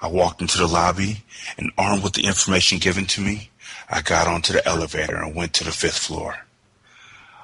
I 0.00 0.08
walked 0.08 0.40
into 0.40 0.58
the 0.58 0.66
lobby 0.66 1.22
and 1.56 1.70
armed 1.78 2.02
with 2.02 2.14
the 2.14 2.26
information 2.26 2.78
given 2.78 3.06
to 3.06 3.20
me, 3.20 3.50
I 3.94 4.00
got 4.00 4.26
onto 4.26 4.54
the 4.54 4.66
elevator 4.66 5.16
and 5.16 5.34
went 5.34 5.52
to 5.54 5.64
the 5.64 5.70
fifth 5.70 5.98
floor. 5.98 6.46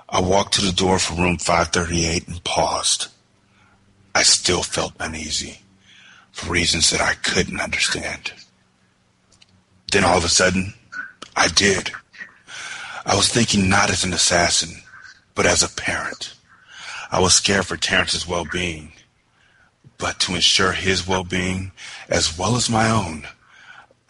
I 0.08 0.22
walked 0.22 0.54
to 0.54 0.62
the 0.62 0.72
door 0.72 0.98
for 0.98 1.12
room 1.12 1.36
538 1.36 2.26
and 2.26 2.42
paused. 2.42 3.08
I 4.14 4.22
still 4.22 4.62
felt 4.62 4.94
uneasy 4.98 5.60
for 6.32 6.50
reasons 6.50 6.88
that 6.88 7.02
I 7.02 7.12
couldn't 7.14 7.60
understand. 7.60 8.32
Then 9.92 10.04
all 10.04 10.16
of 10.16 10.24
a 10.24 10.30
sudden, 10.30 10.72
I 11.36 11.48
did. 11.48 11.92
I 13.04 13.14
was 13.14 13.28
thinking 13.28 13.68
not 13.68 13.90
as 13.90 14.02
an 14.02 14.14
assassin, 14.14 14.82
but 15.34 15.44
as 15.44 15.62
a 15.62 15.68
parent. 15.68 16.32
I 17.12 17.20
was 17.20 17.34
scared 17.34 17.66
for 17.66 17.76
Terrence's 17.76 18.26
well-being, 18.26 18.92
but 19.98 20.18
to 20.20 20.34
ensure 20.34 20.72
his 20.72 21.06
well-being 21.06 21.72
as 22.08 22.38
well 22.38 22.56
as 22.56 22.70
my 22.70 22.90
own, 22.90 23.26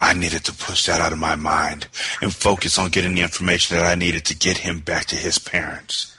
I 0.01 0.13
needed 0.13 0.45
to 0.45 0.53
push 0.53 0.85
that 0.85 1.01
out 1.01 1.11
of 1.11 1.19
my 1.19 1.35
mind 1.35 1.87
and 2.21 2.33
focus 2.33 2.77
on 2.77 2.89
getting 2.89 3.15
the 3.15 3.21
information 3.21 3.75
that 3.75 3.85
I 3.85 3.95
needed 3.95 4.25
to 4.25 4.35
get 4.35 4.59
him 4.59 4.79
back 4.79 5.05
to 5.07 5.15
his 5.15 5.37
parents. 5.37 6.15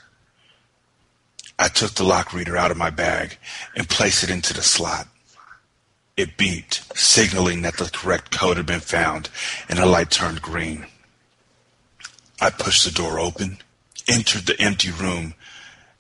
I 1.59 1.69
took 1.69 1.93
the 1.93 2.05
lock 2.05 2.33
reader 2.33 2.57
out 2.57 2.71
of 2.71 2.77
my 2.77 2.91
bag 2.91 3.37
and 3.75 3.89
placed 3.89 4.25
it 4.25 4.31
into 4.31 4.55
the 4.55 4.63
slot. 4.63 5.09
It 6.17 6.37
beeped, 6.37 6.97
signaling 6.97 7.63
that 7.63 7.79
the 7.79 7.91
correct 7.93 8.31
code 8.31 8.59
had 8.59 8.67
been 8.67 8.81
found, 8.81 9.31
and 9.69 9.79
the 9.79 9.87
light 9.87 10.11
turned 10.11 10.43
green. 10.43 10.87
I 12.41 12.51
pushed 12.51 12.85
the 12.85 12.91
door 12.91 13.19
open, 13.19 13.59
entered 14.09 14.47
the 14.47 14.61
empty 14.61 14.91
room, 14.91 15.35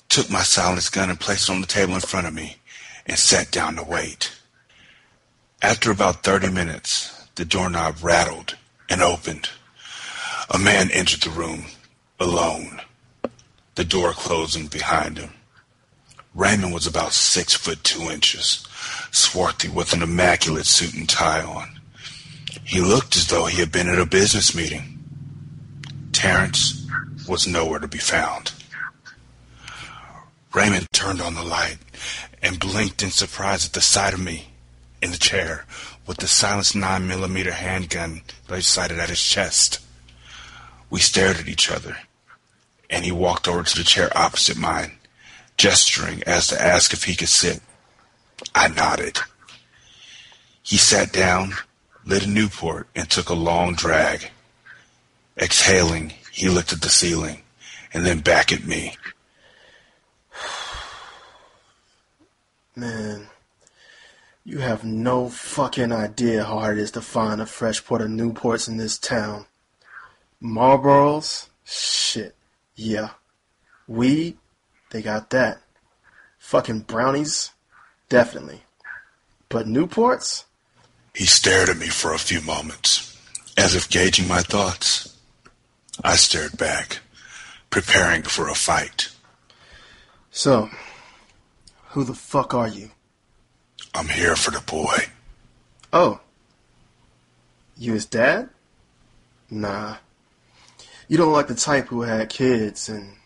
took 0.08 0.30
my 0.30 0.42
silenced 0.42 0.92
gun 0.92 1.10
and 1.10 1.20
placed 1.20 1.48
it 1.48 1.52
on 1.52 1.60
the 1.60 1.66
table 1.66 1.94
in 1.94 2.00
front 2.00 2.26
of 2.26 2.34
me, 2.34 2.56
and 3.06 3.18
sat 3.18 3.50
down 3.50 3.76
to 3.76 3.82
wait. 3.82 4.32
After 5.62 5.90
about 5.90 6.22
30 6.22 6.50
minutes, 6.50 7.19
the 7.36 7.44
doorknob 7.44 8.02
rattled 8.02 8.56
and 8.88 9.02
opened. 9.02 9.50
A 10.50 10.58
man 10.58 10.90
entered 10.90 11.20
the 11.20 11.30
room, 11.30 11.66
alone, 12.18 12.80
the 13.76 13.84
door 13.84 14.12
closing 14.12 14.66
behind 14.66 15.18
him. 15.18 15.30
Raymond 16.34 16.72
was 16.72 16.86
about 16.86 17.12
six 17.12 17.54
foot 17.54 17.82
two 17.82 18.10
inches, 18.10 18.66
swarthy 19.10 19.68
with 19.68 19.92
an 19.92 20.02
immaculate 20.02 20.66
suit 20.66 20.94
and 20.94 21.08
tie 21.08 21.42
on. 21.42 21.80
He 22.64 22.80
looked 22.80 23.16
as 23.16 23.28
though 23.28 23.46
he 23.46 23.58
had 23.58 23.72
been 23.72 23.88
at 23.88 23.98
a 23.98 24.06
business 24.06 24.54
meeting. 24.54 24.98
Terence 26.12 26.86
was 27.28 27.46
nowhere 27.46 27.78
to 27.78 27.88
be 27.88 27.98
found. 27.98 28.52
Raymond 30.52 30.86
turned 30.92 31.20
on 31.20 31.34
the 31.34 31.44
light 31.44 31.78
and 32.42 32.58
blinked 32.58 33.02
in 33.02 33.10
surprise 33.10 33.66
at 33.66 33.72
the 33.72 33.80
sight 33.80 34.14
of 34.14 34.20
me 34.20 34.48
in 35.00 35.10
the 35.10 35.16
chair 35.16 35.64
with 36.10 36.18
the 36.18 36.26
silenced 36.26 36.74
9mm 36.74 37.52
handgun 37.52 38.20
laid 38.48 38.64
sighted 38.64 38.98
at 38.98 39.10
his 39.10 39.22
chest. 39.22 39.78
We 40.90 40.98
stared 40.98 41.36
at 41.36 41.46
each 41.46 41.70
other, 41.70 41.98
and 42.90 43.04
he 43.04 43.12
walked 43.12 43.46
over 43.46 43.62
to 43.62 43.78
the 43.78 43.84
chair 43.84 44.10
opposite 44.18 44.56
mine, 44.56 44.98
gesturing 45.56 46.24
as 46.24 46.48
to 46.48 46.60
ask 46.60 46.92
if 46.92 47.04
he 47.04 47.14
could 47.14 47.28
sit. 47.28 47.60
I 48.56 48.66
nodded. 48.66 49.20
He 50.64 50.78
sat 50.78 51.12
down, 51.12 51.52
lit 52.04 52.26
a 52.26 52.28
Newport, 52.28 52.88
and 52.96 53.08
took 53.08 53.28
a 53.28 53.34
long 53.34 53.76
drag. 53.76 54.32
Exhaling, 55.40 56.14
he 56.32 56.48
looked 56.48 56.72
at 56.72 56.80
the 56.80 56.88
ceiling 56.88 57.42
and 57.94 58.04
then 58.04 58.18
back 58.18 58.50
at 58.50 58.64
me. 58.64 58.96
Man, 62.74 63.29
you 64.44 64.58
have 64.58 64.84
no 64.84 65.28
fucking 65.28 65.92
idea 65.92 66.44
how 66.44 66.58
hard 66.58 66.78
it 66.78 66.82
is 66.82 66.90
to 66.92 67.00
find 67.00 67.40
a 67.40 67.46
fresh 67.46 67.84
port 67.84 68.00
of 68.00 68.08
Newports 68.08 68.68
in 68.68 68.76
this 68.76 68.98
town. 68.98 69.46
Marlboros? 70.42 71.48
Shit. 71.64 72.34
Yeah. 72.74 73.10
Weed? 73.86 74.38
They 74.90 75.02
got 75.02 75.30
that. 75.30 75.60
Fucking 76.38 76.80
brownies? 76.80 77.52
Definitely. 78.08 78.62
But 79.48 79.66
Newports? 79.66 80.44
He 81.14 81.26
stared 81.26 81.68
at 81.68 81.76
me 81.76 81.88
for 81.88 82.14
a 82.14 82.18
few 82.18 82.40
moments, 82.40 83.16
as 83.56 83.74
if 83.74 83.90
gauging 83.90 84.26
my 84.26 84.40
thoughts. 84.40 85.16
I 86.02 86.16
stared 86.16 86.56
back, 86.56 87.00
preparing 87.68 88.22
for 88.22 88.48
a 88.48 88.54
fight. 88.54 89.08
So, 90.30 90.70
who 91.90 92.04
the 92.04 92.14
fuck 92.14 92.54
are 92.54 92.68
you? 92.68 92.90
I'm 93.94 94.08
here 94.08 94.36
for 94.36 94.50
the 94.50 94.60
boy. 94.60 94.96
Oh. 95.92 96.20
You 97.76 97.94
his 97.94 98.06
dad? 98.06 98.50
Nah. 99.50 99.96
You 101.08 101.16
don't 101.16 101.32
like 101.32 101.48
the 101.48 101.54
type 101.54 101.88
who 101.88 102.02
had 102.02 102.28
kids, 102.28 102.88
and 102.88 103.16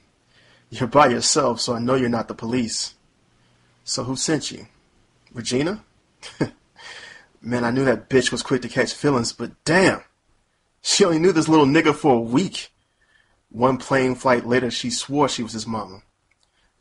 you're 0.71 0.89
by 0.89 1.09
yourself, 1.09 1.61
so 1.61 1.75
I 1.75 1.81
know 1.81 1.97
you're 1.97 2.09
not 2.09 2.29
the 2.29 2.35
police. 2.35 2.95
So 3.85 4.05
who 4.05 4.17
sent 4.17 4.51
you? 4.51 4.67
Regina? 5.33 5.85
Man, 7.43 7.65
I 7.65 7.71
knew 7.71 7.85
that 7.85 8.09
bitch 8.09 8.33
was 8.33 8.43
quick 8.43 8.63
to 8.63 8.69
catch 8.69 8.95
feelings, 8.95 9.33
but 9.33 9.53
damn. 9.65 10.03
She 10.81 11.05
only 11.05 11.19
knew 11.19 11.33
this 11.33 11.49
little 11.49 11.67
nigga 11.67 11.95
for 11.95 12.15
a 12.15 12.21
week. 12.21 12.71
One 13.51 13.77
plane 13.77 14.15
flight 14.15 14.47
later, 14.47 14.71
she 14.71 14.91
swore 14.91 15.29
she 15.29 15.43
was 15.43 15.53
his 15.53 15.67
mama. 15.67 16.03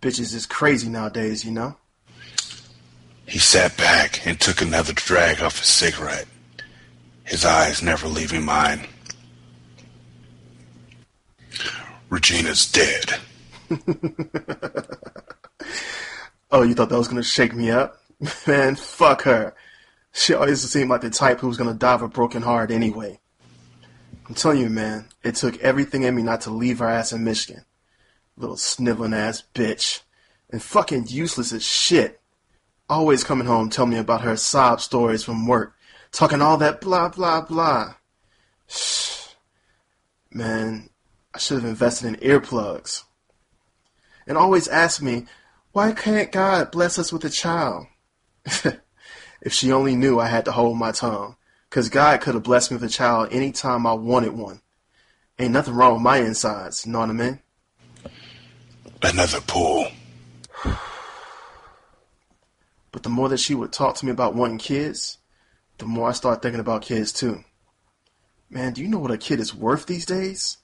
Bitches 0.00 0.34
is 0.34 0.46
crazy 0.46 0.88
nowadays, 0.88 1.44
you 1.44 1.50
know? 1.50 1.76
He 3.26 3.38
sat 3.38 3.76
back 3.76 4.26
and 4.26 4.38
took 4.38 4.60
another 4.60 4.92
drag 4.92 5.40
off 5.40 5.58
his 5.58 5.68
cigarette, 5.68 6.26
his 7.24 7.44
eyes 7.44 7.82
never 7.82 8.08
leaving 8.08 8.44
mine. 8.44 8.86
Regina's 12.10 12.70
dead. 12.70 13.14
oh, 16.50 16.62
you 16.62 16.74
thought 16.74 16.90
that 16.90 16.98
was 16.98 17.08
gonna 17.08 17.22
shake 17.22 17.54
me 17.54 17.70
up? 17.70 18.02
Man, 18.46 18.76
fuck 18.76 19.22
her. 19.22 19.54
She 20.12 20.34
always 20.34 20.60
seemed 20.60 20.90
like 20.90 21.00
the 21.00 21.10
type 21.10 21.40
who 21.40 21.48
was 21.48 21.56
gonna 21.56 21.74
die 21.74 21.94
of 21.94 22.02
a 22.02 22.08
broken 22.08 22.42
heart 22.42 22.70
anyway. 22.70 23.18
I'm 24.32 24.34
telling 24.34 24.60
you, 24.60 24.70
man, 24.70 25.08
it 25.22 25.34
took 25.34 25.58
everything 25.58 26.04
in 26.04 26.14
me 26.14 26.22
not 26.22 26.40
to 26.42 26.50
leave 26.50 26.78
her 26.78 26.88
ass 26.88 27.12
in 27.12 27.22
Michigan. 27.22 27.66
Little 28.36 28.56
sniveling 28.56 29.12
ass 29.12 29.42
bitch. 29.54 30.00
And 30.48 30.62
fucking 30.62 31.08
useless 31.08 31.52
as 31.52 31.62
shit. 31.62 32.21
Always 32.92 33.24
coming 33.24 33.46
home 33.46 33.70
telling 33.70 33.92
me 33.92 33.96
about 33.96 34.20
her 34.20 34.36
sob 34.36 34.82
stories 34.82 35.24
from 35.24 35.46
work. 35.46 35.74
Talking 36.10 36.42
all 36.42 36.58
that 36.58 36.82
blah 36.82 37.08
blah 37.08 37.40
blah. 37.40 37.94
Man, 40.30 40.90
I 41.32 41.38
should 41.38 41.62
have 41.62 41.70
invested 41.70 42.08
in 42.08 42.16
earplugs. 42.16 43.04
And 44.26 44.36
always 44.36 44.68
ask 44.68 45.00
me, 45.00 45.24
why 45.72 45.92
can't 45.92 46.30
God 46.30 46.70
bless 46.70 46.98
us 46.98 47.14
with 47.14 47.24
a 47.24 47.30
child? 47.30 47.86
if 48.44 49.54
she 49.54 49.72
only 49.72 49.96
knew 49.96 50.20
I 50.20 50.26
had 50.26 50.44
to 50.44 50.52
hold 50.52 50.76
my 50.76 50.92
tongue. 50.92 51.36
Because 51.70 51.88
God 51.88 52.20
could 52.20 52.34
have 52.34 52.42
blessed 52.42 52.72
me 52.72 52.74
with 52.74 52.84
a 52.84 52.92
child 52.92 53.30
any 53.32 53.52
time 53.52 53.86
I 53.86 53.94
wanted 53.94 54.34
one. 54.34 54.60
Ain't 55.38 55.52
nothing 55.52 55.72
wrong 55.72 55.94
with 55.94 56.02
my 56.02 56.18
insides, 56.18 56.84
you 56.84 56.92
know 56.92 56.98
what 56.98 57.08
I 57.08 57.14
mean? 57.14 57.40
Another 59.02 59.40
pool. 59.40 59.86
But 63.02 63.10
the 63.10 63.16
more 63.16 63.28
that 63.30 63.40
she 63.40 63.56
would 63.56 63.72
talk 63.72 63.96
to 63.96 64.06
me 64.06 64.12
about 64.12 64.36
wanting 64.36 64.58
kids, 64.58 65.18
the 65.78 65.86
more 65.86 66.10
I 66.10 66.12
started 66.12 66.40
thinking 66.40 66.60
about 66.60 66.82
kids 66.82 67.10
too. 67.10 67.42
Man, 68.48 68.74
do 68.74 68.80
you 68.80 68.86
know 68.86 69.00
what 69.00 69.10
a 69.10 69.18
kid 69.18 69.40
is 69.40 69.52
worth 69.52 69.86
these 69.86 70.06
days? 70.06 70.58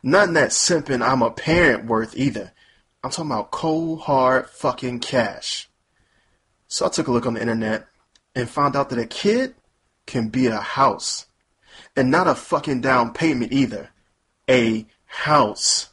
Not 0.00 0.28
in 0.28 0.34
that 0.34 0.50
simping 0.50 1.04
I'm 1.04 1.22
a 1.22 1.32
parent 1.32 1.86
worth 1.86 2.16
either. 2.16 2.52
I'm 3.02 3.10
talking 3.10 3.32
about 3.32 3.50
cold, 3.50 4.02
hard 4.02 4.48
fucking 4.48 5.00
cash. 5.00 5.68
So 6.68 6.86
I 6.86 6.88
took 6.88 7.08
a 7.08 7.10
look 7.10 7.26
on 7.26 7.34
the 7.34 7.40
internet 7.40 7.88
and 8.36 8.48
found 8.48 8.76
out 8.76 8.90
that 8.90 9.00
a 9.00 9.06
kid 9.06 9.56
can 10.06 10.28
be 10.28 10.46
a 10.46 10.60
house. 10.60 11.26
And 11.96 12.12
not 12.12 12.28
a 12.28 12.36
fucking 12.36 12.80
down 12.80 13.12
payment 13.12 13.52
either. 13.52 13.90
A 14.48 14.86
house. 15.06 15.90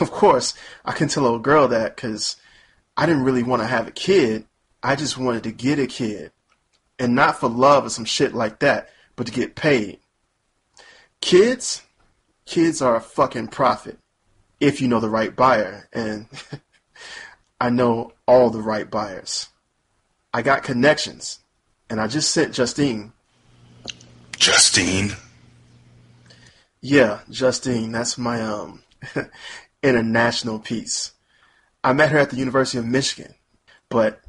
Of 0.00 0.10
course, 0.10 0.54
I 0.82 0.92
can 0.92 1.08
tell 1.08 1.34
a 1.34 1.38
girl 1.38 1.68
that 1.68 1.94
because 1.94 2.36
I 2.96 3.04
didn't 3.04 3.24
really 3.24 3.42
want 3.42 3.60
to 3.60 3.68
have 3.68 3.86
a 3.86 3.90
kid. 3.90 4.46
I 4.82 4.96
just 4.96 5.18
wanted 5.18 5.44
to 5.44 5.52
get 5.52 5.78
a 5.78 5.86
kid. 5.86 6.32
And 6.98 7.14
not 7.14 7.40
for 7.40 7.48
love 7.48 7.86
or 7.86 7.90
some 7.90 8.04
shit 8.04 8.34
like 8.34 8.58
that, 8.60 8.90
but 9.16 9.26
to 9.26 9.32
get 9.32 9.54
paid. 9.54 10.00
Kids? 11.20 11.82
Kids 12.44 12.82
are 12.82 12.96
a 12.96 13.00
fucking 13.00 13.48
profit. 13.48 13.98
If 14.58 14.80
you 14.80 14.88
know 14.88 15.00
the 15.00 15.08
right 15.08 15.34
buyer. 15.34 15.88
And 15.92 16.26
I 17.60 17.70
know 17.70 18.12
all 18.26 18.50
the 18.50 18.62
right 18.62 18.90
buyers. 18.90 19.48
I 20.32 20.42
got 20.42 20.62
connections. 20.62 21.40
And 21.88 22.00
I 22.00 22.06
just 22.06 22.30
sent 22.32 22.54
Justine. 22.54 23.12
Justine? 24.36 25.12
Yeah, 26.80 27.20
Justine. 27.30 27.92
That's 27.92 28.16
my 28.16 28.40
um 28.42 28.82
international 29.82 30.58
piece. 30.58 31.12
I 31.82 31.92
met 31.92 32.10
her 32.10 32.18
at 32.18 32.30
the 32.30 32.36
University 32.36 32.78
of 32.78 32.86
Michigan. 32.86 33.34
But 33.88 34.20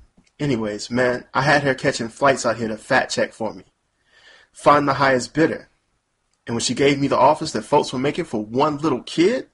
anyways, 0.42 0.90
man, 0.90 1.26
I 1.34 1.44
had 1.44 1.64
her 1.64 1.76
catching 1.76 2.10
flights 2.10 2.46
out 2.46 2.58
here 2.58 2.68
to 2.68 2.78
fat 2.78 3.10
check 3.10 3.32
for 3.32 3.54
me. 3.54 3.64
Find 4.52 4.88
the 4.88 4.96
highest 4.96 5.34
bidder. 5.34 5.70
And 6.48 6.56
when 6.56 6.62
she 6.62 6.74
gave 6.74 7.00
me 7.00 7.08
the 7.08 7.18
offers 7.18 7.54
that 7.54 7.62
folks 7.62 7.94
were 7.94 8.00
making 8.00 8.26
for 8.26 8.44
one 8.44 8.78
little 8.78 9.04
kid, 9.04 9.48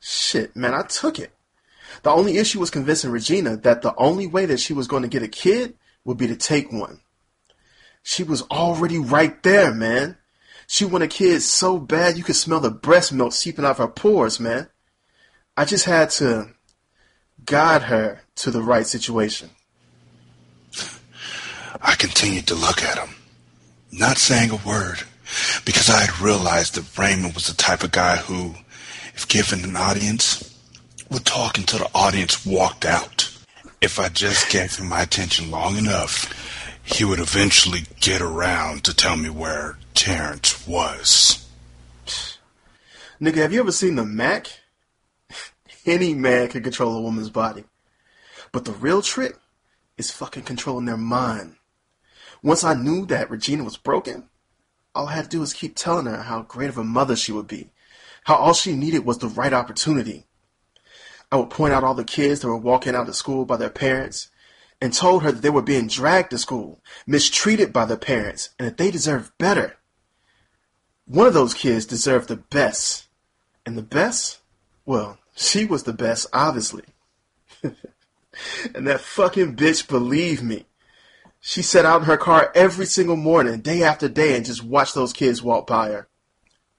shit, 0.00 0.54
man, 0.56 0.74
I 0.74 0.82
took 0.82 1.18
it. 1.18 1.32
The 2.02 2.10
only 2.10 2.36
issue 2.36 2.58
was 2.58 2.70
convincing 2.70 3.10
Regina 3.10 3.56
that 3.58 3.82
the 3.82 3.94
only 3.96 4.26
way 4.26 4.44
that 4.46 4.60
she 4.60 4.72
was 4.72 4.88
going 4.88 5.02
to 5.02 5.08
get 5.08 5.22
a 5.22 5.28
kid 5.28 5.74
would 6.04 6.18
be 6.18 6.26
to 6.26 6.36
take 6.36 6.72
one. 6.72 7.00
She 8.02 8.24
was 8.24 8.42
already 8.50 8.98
right 8.98 9.40
there, 9.42 9.72
man. 9.72 10.18
She 10.66 10.84
wanted 10.84 11.06
a 11.06 11.08
kid 11.08 11.42
so 11.42 11.78
bad 11.78 12.18
you 12.18 12.24
could 12.24 12.36
smell 12.36 12.60
the 12.60 12.70
breast 12.70 13.12
milk 13.12 13.32
seeping 13.32 13.64
out 13.64 13.72
of 13.72 13.78
her 13.78 13.88
pores, 13.88 14.40
man. 14.40 14.68
I 15.56 15.64
just 15.64 15.84
had 15.84 16.10
to 16.10 16.50
guide 17.44 17.82
her 17.82 18.22
to 18.36 18.50
the 18.50 18.62
right 18.62 18.86
situation. 18.86 19.50
I 21.82 21.94
continued 21.96 22.46
to 22.48 22.54
look 22.54 22.82
at 22.82 22.98
him, 22.98 23.14
not 23.92 24.18
saying 24.18 24.50
a 24.50 24.56
word, 24.66 25.02
because 25.64 25.90
I 25.90 26.02
had 26.02 26.20
realized 26.20 26.74
that 26.74 26.98
Raymond 26.98 27.34
was 27.34 27.46
the 27.46 27.54
type 27.54 27.82
of 27.82 27.92
guy 27.92 28.16
who, 28.16 28.54
if 29.14 29.26
given 29.28 29.64
an 29.64 29.76
audience, 29.76 30.54
would 31.10 31.24
talk 31.24 31.58
until 31.58 31.80
the 31.80 31.90
audience 31.94 32.46
walked 32.46 32.84
out. 32.84 33.30
If 33.80 33.98
I 33.98 34.08
just 34.08 34.50
gave 34.50 34.76
him 34.76 34.88
my 34.88 35.02
attention 35.02 35.50
long 35.50 35.76
enough, 35.76 36.32
he 36.84 37.04
would 37.04 37.18
eventually 37.18 37.84
get 38.00 38.20
around 38.20 38.84
to 38.84 38.94
tell 38.94 39.16
me 39.16 39.30
where 39.30 39.78
Terrence 39.94 40.66
was. 40.66 41.46
Nigga, 43.20 43.36
have 43.36 43.52
you 43.52 43.60
ever 43.60 43.72
seen 43.72 43.96
the 43.96 44.04
Mack? 44.04 44.48
Any 45.86 46.14
man 46.14 46.48
can 46.48 46.62
control 46.62 46.96
a 46.96 47.00
woman's 47.00 47.30
body. 47.30 47.64
But 48.52 48.64
the 48.64 48.72
real 48.72 49.02
trick 49.02 49.36
is 49.96 50.10
fucking 50.10 50.42
controlling 50.42 50.84
their 50.84 50.96
mind. 50.96 51.56
Once 52.44 52.62
I 52.62 52.74
knew 52.74 53.06
that 53.06 53.30
Regina 53.30 53.64
was 53.64 53.78
broken, 53.78 54.28
all 54.94 55.08
I 55.08 55.14
had 55.14 55.24
to 55.24 55.30
do 55.30 55.40
was 55.40 55.54
keep 55.54 55.74
telling 55.74 56.04
her 56.04 56.24
how 56.24 56.42
great 56.42 56.68
of 56.68 56.76
a 56.76 56.84
mother 56.84 57.16
she 57.16 57.32
would 57.32 57.48
be, 57.48 57.70
how 58.24 58.34
all 58.34 58.52
she 58.52 58.76
needed 58.76 59.06
was 59.06 59.16
the 59.16 59.28
right 59.28 59.54
opportunity. 59.54 60.26
I 61.32 61.36
would 61.36 61.48
point 61.48 61.72
out 61.72 61.84
all 61.84 61.94
the 61.94 62.04
kids 62.04 62.40
that 62.40 62.48
were 62.48 62.56
walking 62.58 62.94
out 62.94 63.08
of 63.08 63.16
school 63.16 63.46
by 63.46 63.56
their 63.56 63.70
parents 63.70 64.30
and 64.78 64.92
told 64.92 65.22
her 65.22 65.32
that 65.32 65.40
they 65.40 65.48
were 65.48 65.62
being 65.62 65.88
dragged 65.88 66.32
to 66.32 66.38
school, 66.38 66.82
mistreated 67.06 67.72
by 67.72 67.86
their 67.86 67.96
parents, 67.96 68.50
and 68.58 68.68
that 68.68 68.76
they 68.76 68.90
deserved 68.90 69.32
better. 69.38 69.78
One 71.06 71.26
of 71.26 71.32
those 71.32 71.54
kids 71.54 71.86
deserved 71.86 72.28
the 72.28 72.36
best. 72.36 73.06
And 73.64 73.78
the 73.78 73.82
best? 73.82 74.40
Well, 74.84 75.16
she 75.34 75.64
was 75.64 75.84
the 75.84 75.94
best, 75.94 76.26
obviously. 76.30 76.84
and 77.62 78.86
that 78.86 79.00
fucking 79.00 79.56
bitch 79.56 79.88
believed 79.88 80.42
me. 80.42 80.66
She 81.46 81.60
sat 81.60 81.84
out 81.84 82.00
in 82.00 82.06
her 82.06 82.16
car 82.16 82.50
every 82.54 82.86
single 82.86 83.16
morning, 83.16 83.60
day 83.60 83.82
after 83.82 84.08
day, 84.08 84.34
and 84.34 84.46
just 84.46 84.64
watched 84.64 84.94
those 84.94 85.12
kids 85.12 85.42
walk 85.42 85.66
by 85.66 85.90
her. 85.90 86.08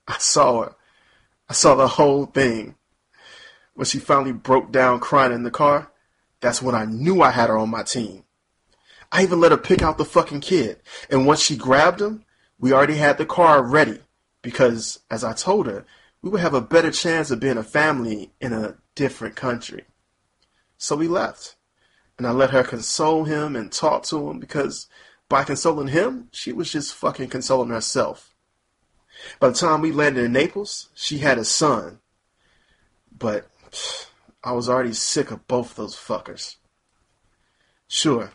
I 0.08 0.18
saw 0.18 0.64
her. 0.64 0.74
I 1.48 1.52
saw 1.52 1.76
the 1.76 1.86
whole 1.86 2.26
thing. 2.26 2.74
When 3.74 3.84
she 3.84 4.00
finally 4.00 4.32
broke 4.32 4.72
down 4.72 4.98
crying 4.98 5.32
in 5.32 5.44
the 5.44 5.52
car, 5.52 5.92
that's 6.40 6.60
when 6.60 6.74
I 6.74 6.84
knew 6.84 7.22
I 7.22 7.30
had 7.30 7.48
her 7.48 7.56
on 7.56 7.70
my 7.70 7.84
team. 7.84 8.24
I 9.12 9.22
even 9.22 9.40
let 9.40 9.52
her 9.52 9.56
pick 9.56 9.82
out 9.82 9.98
the 9.98 10.04
fucking 10.04 10.40
kid. 10.40 10.80
And 11.08 11.28
once 11.28 11.40
she 11.40 11.56
grabbed 11.56 12.00
him, 12.00 12.24
we 12.58 12.72
already 12.72 12.96
had 12.96 13.18
the 13.18 13.24
car 13.24 13.62
ready. 13.62 14.00
Because, 14.42 14.98
as 15.08 15.22
I 15.22 15.32
told 15.32 15.68
her, 15.68 15.86
we 16.22 16.30
would 16.30 16.40
have 16.40 16.54
a 16.54 16.60
better 16.60 16.90
chance 16.90 17.30
of 17.30 17.38
being 17.38 17.56
a 17.56 17.62
family 17.62 18.32
in 18.40 18.52
a 18.52 18.78
different 18.96 19.36
country. 19.36 19.84
So 20.76 20.96
we 20.96 21.06
left. 21.06 21.55
And 22.18 22.26
I 22.26 22.30
let 22.30 22.50
her 22.50 22.62
console 22.62 23.24
him 23.24 23.56
and 23.56 23.70
talk 23.70 24.04
to 24.04 24.30
him 24.30 24.38
because 24.38 24.88
by 25.28 25.44
consoling 25.44 25.88
him, 25.88 26.28
she 26.32 26.52
was 26.52 26.72
just 26.72 26.94
fucking 26.94 27.28
consoling 27.28 27.68
herself. 27.68 28.34
By 29.40 29.48
the 29.48 29.54
time 29.54 29.80
we 29.80 29.92
landed 29.92 30.24
in 30.24 30.32
Naples, 30.32 30.88
she 30.94 31.18
had 31.18 31.38
a 31.38 31.44
son. 31.44 32.00
But 33.16 33.48
I 34.44 34.52
was 34.52 34.68
already 34.68 34.92
sick 34.92 35.30
of 35.30 35.46
both 35.46 35.74
those 35.74 35.96
fuckers. 35.96 36.56
Sure, 37.88 38.32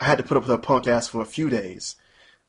I 0.00 0.04
had 0.04 0.18
to 0.18 0.24
put 0.24 0.36
up 0.36 0.44
with 0.44 0.50
her 0.50 0.58
punk 0.58 0.86
ass 0.86 1.08
for 1.08 1.20
a 1.20 1.26
few 1.26 1.48
days, 1.48 1.96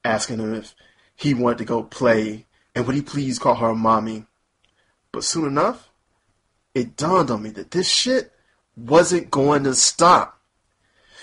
asking 0.04 0.40
him 0.40 0.54
if 0.54 0.76
he 1.16 1.34
wanted 1.34 1.60
to 1.60 1.66
go 1.66 1.84
play 1.84 2.46
and 2.74 2.86
would 2.86 2.96
he 2.96 3.02
please 3.02 3.40
call 3.40 3.56
her 3.56 3.76
mommy. 3.76 4.26
But 5.12 5.24
soon 5.24 5.46
enough, 5.46 5.90
it 6.74 6.96
dawned 6.96 7.30
on 7.30 7.44
me 7.44 7.50
that 7.52 7.72
this 7.72 7.90
shit 7.90 8.32
wasn't 8.76 9.30
going 9.30 9.66
to 9.66 9.76
stop. 9.76 10.41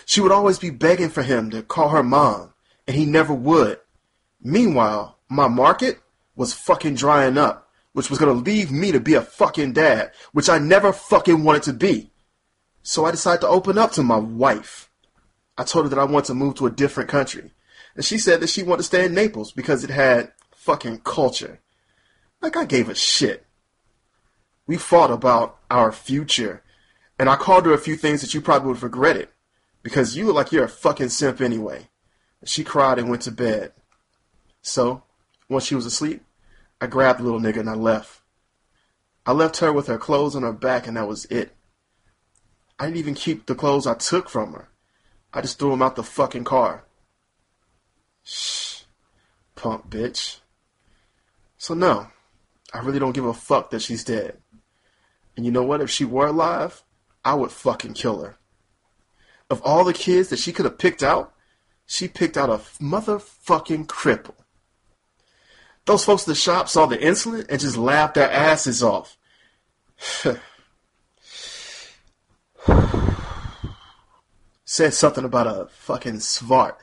She 0.08 0.22
would 0.22 0.32
always 0.32 0.58
be 0.58 0.70
begging 0.70 1.10
for 1.10 1.22
him 1.22 1.50
to 1.50 1.62
call 1.62 1.90
her 1.90 2.02
mom, 2.02 2.54
and 2.86 2.96
he 2.96 3.04
never 3.04 3.34
would. 3.34 3.78
Meanwhile, 4.40 5.18
my 5.28 5.48
market 5.48 6.00
was 6.34 6.54
fucking 6.54 6.94
drying 6.94 7.36
up, 7.36 7.70
which 7.92 8.08
was 8.08 8.18
gonna 8.18 8.32
leave 8.32 8.72
me 8.72 8.90
to 8.90 9.00
be 9.00 9.12
a 9.12 9.20
fucking 9.20 9.74
dad, 9.74 10.12
which 10.32 10.48
I 10.48 10.56
never 10.56 10.94
fucking 10.94 11.44
wanted 11.44 11.64
to 11.64 11.74
be. 11.74 12.10
So 12.82 13.04
I 13.04 13.10
decided 13.10 13.42
to 13.42 13.48
open 13.48 13.76
up 13.76 13.92
to 13.92 14.02
my 14.02 14.16
wife. 14.16 14.90
I 15.58 15.64
told 15.64 15.84
her 15.84 15.88
that 15.90 15.98
I 15.98 16.04
wanted 16.04 16.28
to 16.28 16.34
move 16.34 16.54
to 16.54 16.66
a 16.66 16.70
different 16.70 17.10
country. 17.10 17.52
And 17.94 18.02
she 18.02 18.16
said 18.16 18.40
that 18.40 18.48
she 18.48 18.62
wanted 18.62 18.78
to 18.78 18.84
stay 18.84 19.04
in 19.04 19.12
Naples 19.12 19.52
because 19.52 19.84
it 19.84 19.90
had 19.90 20.32
fucking 20.52 21.00
culture. 21.00 21.60
Like 22.40 22.56
I 22.56 22.64
gave 22.64 22.88
a 22.88 22.94
shit. 22.94 23.44
We 24.66 24.78
fought 24.78 25.10
about 25.10 25.58
our 25.70 25.92
future, 25.92 26.62
and 27.18 27.28
I 27.28 27.36
called 27.36 27.66
her 27.66 27.74
a 27.74 27.78
few 27.78 27.96
things 27.96 28.22
that 28.22 28.32
you 28.32 28.40
probably 28.40 28.68
would 28.68 28.76
have 28.76 28.84
regretted, 28.84 29.28
because 29.82 30.16
you 30.16 30.26
look 30.26 30.34
like 30.36 30.52
you're 30.52 30.64
a 30.64 30.68
fucking 30.68 31.08
simp 31.08 31.40
anyway. 31.40 31.88
She 32.44 32.64
cried 32.64 32.98
and 32.98 33.08
went 33.08 33.22
to 33.22 33.32
bed. 33.32 33.72
So, 34.62 35.02
once 35.48 35.64
she 35.64 35.74
was 35.74 35.86
asleep, 35.86 36.22
I 36.80 36.86
grabbed 36.86 37.20
the 37.20 37.24
little 37.24 37.40
nigga 37.40 37.60
and 37.60 37.70
I 37.70 37.74
left. 37.74 38.20
I 39.26 39.32
left 39.32 39.58
her 39.58 39.72
with 39.72 39.88
her 39.88 39.98
clothes 39.98 40.34
on 40.34 40.42
her 40.42 40.52
back, 40.52 40.86
and 40.86 40.96
that 40.96 41.08
was 41.08 41.26
it. 41.26 41.54
I 42.78 42.84
didn't 42.84 42.98
even 42.98 43.14
keep 43.14 43.46
the 43.46 43.54
clothes 43.54 43.86
I 43.86 43.94
took 43.94 44.28
from 44.28 44.52
her. 44.52 44.68
I 45.32 45.40
just 45.40 45.58
threw 45.58 45.70
them 45.70 45.82
out 45.82 45.96
the 45.96 46.02
fucking 46.02 46.44
car. 46.44 46.84
Shh, 48.22 48.82
punk 49.54 49.90
bitch. 49.90 50.38
So 51.58 51.74
no, 51.74 52.08
I 52.72 52.78
really 52.80 52.98
don't 52.98 53.12
give 53.12 53.24
a 53.24 53.34
fuck 53.34 53.70
that 53.70 53.82
she's 53.82 54.04
dead. 54.04 54.38
And 55.36 55.44
you 55.44 55.52
know 55.52 55.62
what? 55.62 55.80
If 55.80 55.90
she 55.90 56.04
were 56.04 56.26
alive, 56.28 56.82
I 57.24 57.34
would 57.34 57.50
fucking 57.50 57.94
kill 57.94 58.22
her. 58.22 58.38
Of 59.50 59.62
all 59.62 59.84
the 59.84 59.94
kids 59.94 60.28
that 60.28 60.38
she 60.38 60.52
could 60.52 60.64
have 60.64 60.78
picked 60.78 61.02
out, 61.02 61.32
she 61.86 62.06
picked 62.06 62.36
out 62.36 62.50
a 62.50 62.58
motherfucking 62.82 63.86
cripple. 63.86 64.34
Those 65.86 66.04
folks 66.04 66.24
at 66.24 66.28
the 66.28 66.34
shop 66.34 66.68
saw 66.68 66.84
the 66.84 66.98
insulin 66.98 67.46
and 67.48 67.58
just 67.58 67.78
laughed 67.78 68.14
their 68.14 68.30
asses 68.30 68.82
off. 68.82 69.16
Said 74.66 74.92
something 74.92 75.24
about 75.24 75.46
a 75.46 75.68
fucking 75.70 76.16
svart 76.16 76.74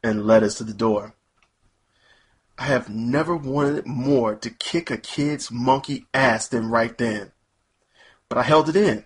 and 0.00 0.26
led 0.28 0.44
us 0.44 0.54
to 0.58 0.64
the 0.64 0.72
door. 0.72 1.14
I 2.56 2.66
have 2.66 2.88
never 2.88 3.36
wanted 3.36 3.84
more 3.84 4.36
to 4.36 4.48
kick 4.48 4.92
a 4.92 4.96
kid's 4.96 5.50
monkey 5.50 6.06
ass 6.14 6.46
than 6.46 6.70
right 6.70 6.96
then. 6.96 7.32
But 8.28 8.38
I 8.38 8.44
held 8.44 8.68
it 8.68 8.76
in. 8.76 9.04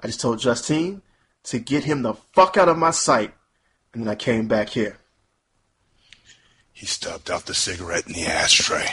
I 0.00 0.08
just 0.08 0.20
told 0.20 0.40
Justine 0.40 1.00
to 1.46 1.58
get 1.58 1.84
him 1.84 2.02
the 2.02 2.14
fuck 2.14 2.56
out 2.56 2.68
of 2.68 2.78
my 2.78 2.90
sight, 2.90 3.32
and 3.92 4.02
then 4.02 4.08
I 4.08 4.14
came 4.14 4.48
back 4.48 4.70
here. 4.70 4.98
He 6.72 6.86
stubbed 6.86 7.30
out 7.30 7.46
the 7.46 7.54
cigarette 7.54 8.06
in 8.06 8.12
the 8.12 8.26
ashtray. 8.26 8.86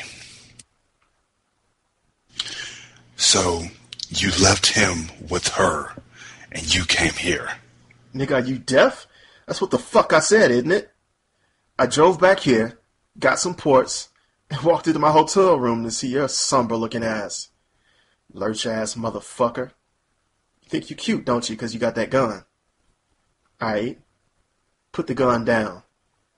So, 3.18 3.64
you 4.10 4.32
left 4.42 4.68
him 4.68 5.10
with 5.30 5.50
her, 5.50 5.94
and 6.52 6.74
you 6.74 6.86
came 6.86 7.14
here. 7.14 7.50
Nigga, 8.14 8.44
are 8.44 8.48
you 8.48 8.58
deaf? 8.58 9.08
That's 9.48 9.60
what 9.60 9.72
the 9.72 9.80
fuck 9.80 10.14
I 10.14 10.20
said, 10.20 10.52
isn't 10.52 10.72
it? 10.72 10.92
I 11.78 11.88
drove 11.88 12.20
back 12.20 12.42
here, 12.42 12.80
got 13.18 13.40
some 13.40 13.56
ports, 13.56 14.10
and 14.50 14.62
walked 14.62 14.88
into 14.88 15.00
my 15.00 15.12
hotel 15.12 15.60
room 15.60 15.84
to 15.84 15.92
see 15.92 16.10
your 16.10 16.28
somber 16.28 16.76
looking 16.76 17.04
ass. 17.04 17.50
Lurch 18.32 18.66
ass 18.66 18.96
motherfucker. 18.96 19.72
Think 20.68 20.90
you 20.90 20.96
cute, 20.96 21.26
don't 21.26 21.48
you, 21.50 21.56
because 21.56 21.74
you 21.74 21.80
got 21.80 21.96
that 21.96 22.10
gun? 22.10 22.44
Alright. 23.62 24.00
Put 24.92 25.08
the 25.08 25.14
gun 25.14 25.46
down, 25.46 25.84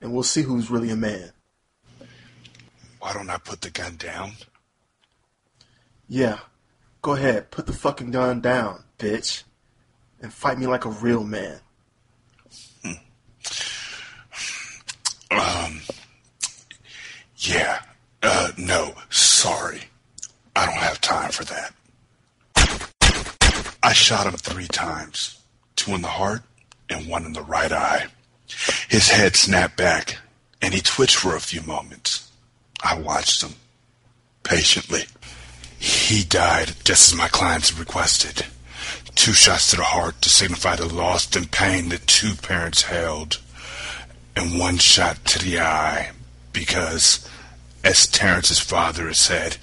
and 0.01 0.13
we'll 0.13 0.23
see 0.23 0.41
who's 0.41 0.71
really 0.71 0.89
a 0.89 0.95
man. 0.95 1.31
Why 2.99 3.13
don't 3.13 3.29
I 3.29 3.38
put 3.38 3.61
the 3.61 3.69
gun 3.69 3.97
down? 3.97 4.31
Yeah. 6.07 6.39
Go 7.01 7.13
ahead, 7.13 7.51
put 7.51 7.67
the 7.67 7.73
fucking 7.73 8.11
gun 8.11 8.41
down, 8.41 8.83
bitch. 8.97 9.43
And 10.21 10.33
fight 10.33 10.57
me 10.57 10.67
like 10.67 10.85
a 10.85 10.89
real 10.89 11.23
man. 11.23 11.59
Um, 15.31 15.81
yeah, 17.38 17.79
uh, 18.23 18.51
no, 18.57 18.93
sorry. 19.09 19.81
I 20.55 20.65
don't 20.65 20.77
have 20.77 21.01
time 21.01 21.31
for 21.31 21.43
that. 21.45 21.73
I 23.86 23.93
shot 23.93 24.26
him 24.26 24.34
three 24.34 24.65
times. 24.65 25.39
Two 25.76 25.93
in 25.93 26.02
the 26.02 26.08
heart 26.08 26.41
and 26.89 27.08
one 27.08 27.24
in 27.24 27.34
the 27.34 27.43
right 27.43 27.71
eye. 27.71 28.08
His 28.89 29.10
head 29.10 29.36
snapped 29.36 29.78
back 29.78 30.17
and 30.60 30.74
he 30.74 30.82
twitched 30.82 31.17
for 31.17 31.36
a 31.36 31.39
few 31.39 31.62
moments. 31.62 32.32
I 32.84 32.98
watched 32.98 33.43
him 33.43 33.54
patiently. 34.41 35.04
He 35.78 36.24
died 36.24 36.71
just 36.84 37.13
as 37.13 37.15
my 37.15 37.28
clients 37.28 37.78
requested. 37.78 38.48
Two 39.13 39.34
shots 39.34 39.69
to 39.69 39.76
the 39.76 39.84
heart 39.84 40.19
to 40.24 40.30
signify 40.30 40.78
the 40.78 40.91
loss 40.91 41.36
and 41.36 41.52
pain 41.52 41.89
that 41.89 42.08
two 42.08 42.34
parents 42.34 42.82
held, 42.82 43.39
and 44.36 44.58
one 44.58 44.78
shot 44.78 45.24
to 45.26 45.38
the 45.38 45.60
eye 45.60 46.10
because, 46.54 47.30
as 47.84 48.08
Terrence's 48.08 48.60
father 48.60 49.06
had 49.06 49.15
said, 49.15 49.58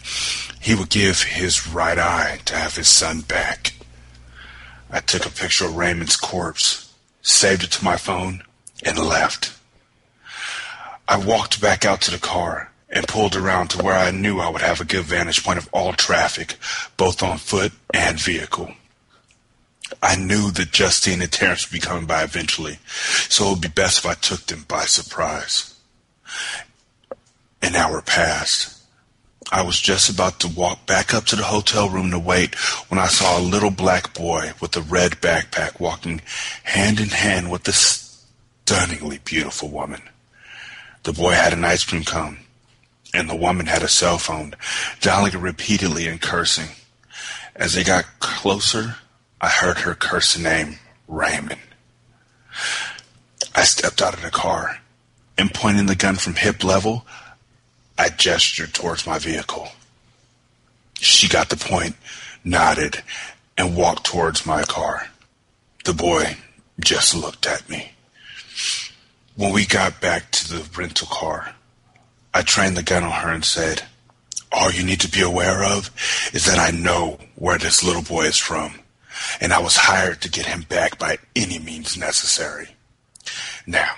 he 0.60 0.76
would 0.76 0.90
give 0.90 1.22
his 1.22 1.66
right 1.66 1.98
eye 1.98 2.38
to 2.44 2.54
have 2.54 2.76
his 2.76 2.86
son 2.86 3.22
back. 3.22 3.72
I 4.92 5.00
took 5.00 5.24
a 5.24 5.30
picture 5.30 5.64
of 5.64 5.76
Raymond's 5.76 6.16
corpse, 6.16 6.92
saved 7.22 7.64
it 7.64 7.70
to 7.72 7.84
my 7.84 7.96
phone, 7.96 8.44
and 8.84 8.98
left. 8.98 9.58
I 11.08 11.16
walked 11.16 11.60
back 11.60 11.84
out 11.84 12.02
to 12.02 12.10
the 12.10 12.18
car 12.18 12.70
and 12.90 13.08
pulled 13.08 13.34
around 13.34 13.68
to 13.68 13.82
where 13.82 13.96
I 13.96 14.10
knew 14.10 14.38
I 14.38 14.50
would 14.50 14.60
have 14.60 14.80
a 14.80 14.84
good 14.84 15.04
vantage 15.04 15.42
point 15.42 15.58
of 15.58 15.68
all 15.72 15.94
traffic, 15.94 16.56
both 16.98 17.22
on 17.22 17.38
foot 17.38 17.72
and 17.94 18.20
vehicle. 18.20 18.74
I 20.02 20.16
knew 20.16 20.50
that 20.52 20.72
Justine 20.72 21.22
and 21.22 21.32
Terrence 21.32 21.68
would 21.70 21.74
be 21.74 21.84
coming 21.84 22.06
by 22.06 22.22
eventually, 22.22 22.78
so 23.28 23.46
it 23.46 23.50
would 23.50 23.60
be 23.62 23.68
best 23.68 23.98
if 23.98 24.06
I 24.06 24.14
took 24.14 24.46
them 24.46 24.64
by 24.68 24.84
surprise. 24.84 25.74
An 27.62 27.74
hour 27.74 28.02
passed. 28.02 28.81
I 29.50 29.62
was 29.62 29.80
just 29.80 30.08
about 30.08 30.40
to 30.40 30.48
walk 30.48 30.86
back 30.86 31.12
up 31.12 31.24
to 31.26 31.36
the 31.36 31.42
hotel 31.42 31.88
room 31.88 32.10
to 32.10 32.18
wait 32.18 32.54
when 32.88 33.00
I 33.00 33.06
saw 33.06 33.38
a 33.38 33.42
little 33.42 33.70
black 33.70 34.14
boy 34.14 34.52
with 34.60 34.76
a 34.76 34.82
red 34.82 35.12
backpack 35.20 35.80
walking 35.80 36.20
hand 36.62 37.00
in 37.00 37.08
hand 37.08 37.50
with 37.50 37.64
this 37.64 38.24
stunningly 38.64 39.18
beautiful 39.24 39.68
woman. 39.68 40.02
The 41.02 41.12
boy 41.12 41.32
had 41.32 41.52
an 41.52 41.64
ice 41.64 41.84
cream 41.84 42.04
cone, 42.04 42.38
and 43.12 43.28
the 43.28 43.36
woman 43.36 43.66
had 43.66 43.82
a 43.82 43.88
cell 43.88 44.18
phone, 44.18 44.54
dialing 45.00 45.38
repeatedly 45.38 46.06
and 46.06 46.20
cursing. 46.20 46.68
As 47.56 47.74
they 47.74 47.84
got 47.84 48.04
closer, 48.20 48.96
I 49.40 49.48
heard 49.48 49.78
her 49.78 49.94
curse 49.94 50.34
the 50.34 50.42
name 50.42 50.78
Raymond. 51.08 51.60
I 53.54 53.64
stepped 53.64 54.00
out 54.00 54.14
of 54.14 54.22
the 54.22 54.30
car 54.30 54.78
and 55.36 55.52
pointing 55.52 55.86
the 55.86 55.96
gun 55.96 56.14
from 56.14 56.36
hip 56.36 56.62
level, 56.62 57.04
I 58.02 58.08
gestured 58.08 58.74
towards 58.74 59.06
my 59.06 59.20
vehicle. 59.20 59.68
She 60.94 61.28
got 61.28 61.50
the 61.50 61.56
point, 61.56 61.94
nodded, 62.42 63.00
and 63.56 63.76
walked 63.76 64.06
towards 64.06 64.44
my 64.44 64.64
car. 64.64 65.06
The 65.84 65.94
boy 65.94 66.36
just 66.80 67.14
looked 67.14 67.46
at 67.46 67.70
me. 67.70 67.92
When 69.36 69.52
we 69.52 69.66
got 69.66 70.00
back 70.00 70.32
to 70.32 70.48
the 70.52 70.68
rental 70.76 71.06
car, 71.06 71.54
I 72.34 72.42
trained 72.42 72.76
the 72.76 72.82
gun 72.82 73.04
on 73.04 73.12
her 73.12 73.30
and 73.30 73.44
said, 73.44 73.84
All 74.50 74.72
you 74.72 74.82
need 74.84 75.00
to 75.02 75.08
be 75.08 75.20
aware 75.20 75.62
of 75.62 75.92
is 76.32 76.44
that 76.46 76.58
I 76.58 76.76
know 76.76 77.20
where 77.36 77.56
this 77.56 77.84
little 77.84 78.02
boy 78.02 78.24
is 78.24 78.36
from, 78.36 78.80
and 79.40 79.52
I 79.52 79.60
was 79.60 79.76
hired 79.76 80.20
to 80.22 80.28
get 80.28 80.46
him 80.46 80.62
back 80.62 80.98
by 80.98 81.18
any 81.36 81.60
means 81.60 81.96
necessary. 81.96 82.70
Now, 83.64 83.94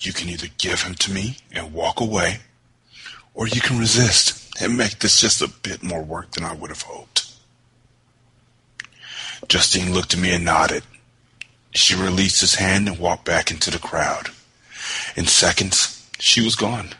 you 0.00 0.12
can 0.12 0.28
either 0.28 0.48
give 0.58 0.82
him 0.82 0.96
to 0.96 1.12
me 1.12 1.36
and 1.52 1.72
walk 1.72 2.00
away, 2.00 2.40
or 3.40 3.48
you 3.48 3.60
can 3.62 3.78
resist 3.78 4.54
and 4.60 4.76
make 4.76 4.98
this 4.98 5.18
just 5.18 5.40
a 5.40 5.48
bit 5.62 5.82
more 5.82 6.02
work 6.02 6.32
than 6.32 6.44
I 6.44 6.52
would 6.52 6.68
have 6.68 6.82
hoped. 6.82 7.32
Justine 9.48 9.94
looked 9.94 10.12
at 10.12 10.20
me 10.20 10.34
and 10.34 10.44
nodded. 10.44 10.82
She 11.70 11.94
released 11.94 12.42
his 12.42 12.56
hand 12.56 12.86
and 12.86 12.98
walked 12.98 13.24
back 13.24 13.50
into 13.50 13.70
the 13.70 13.78
crowd. 13.78 14.28
In 15.16 15.24
seconds, 15.24 16.06
she 16.18 16.42
was 16.42 16.54
gone. 16.54 16.90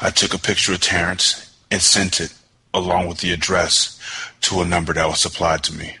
I 0.00 0.08
took 0.08 0.32
a 0.32 0.38
picture 0.38 0.72
of 0.72 0.80
Terrence 0.80 1.54
and 1.70 1.82
sent 1.82 2.22
it, 2.22 2.32
along 2.72 3.08
with 3.08 3.18
the 3.18 3.32
address, 3.32 4.00
to 4.40 4.62
a 4.62 4.66
number 4.66 4.94
that 4.94 5.06
was 5.06 5.20
supplied 5.20 5.62
to 5.64 5.74
me. 5.74 5.98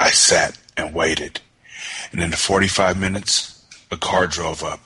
I 0.00 0.10
sat 0.10 0.58
and 0.76 0.92
waited, 0.92 1.40
and 2.10 2.20
in 2.20 2.30
the 2.30 2.36
45 2.36 2.98
minutes, 2.98 3.64
a 3.92 3.96
car 3.96 4.26
drove 4.26 4.64
up, 4.64 4.80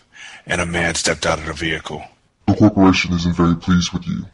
and 0.47 0.61
a 0.61 0.67
man 0.67 0.97
stepped 0.97 1.25
out 1.25 1.39
of 1.39 1.47
the 1.47 1.55
vehicle. 1.55 2.05
The 2.47 2.55
corporation 2.55 3.15
isn't 3.15 3.35
very 3.35 3.57
pleased 3.57 3.93
with 3.93 4.07
you. 4.07 4.27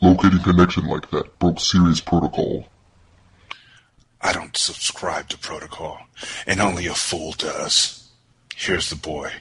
Locating 0.00 0.40
connection 0.40 0.86
like 0.86 1.10
that 1.10 1.38
broke 1.38 1.60
serious 1.60 2.00
protocol. 2.00 2.66
I 4.20 4.32
don't 4.32 4.56
subscribe 4.56 5.28
to 5.28 5.38
protocol, 5.38 6.00
and 6.46 6.60
only 6.60 6.86
a 6.86 6.94
fool 6.94 7.32
does. 7.32 8.08
Here's 8.54 8.90
the 8.90 8.96
boy. 8.96 9.32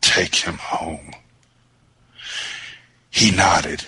Take 0.00 0.34
him 0.36 0.54
home. 0.54 1.12
He 3.10 3.30
nodded, 3.30 3.84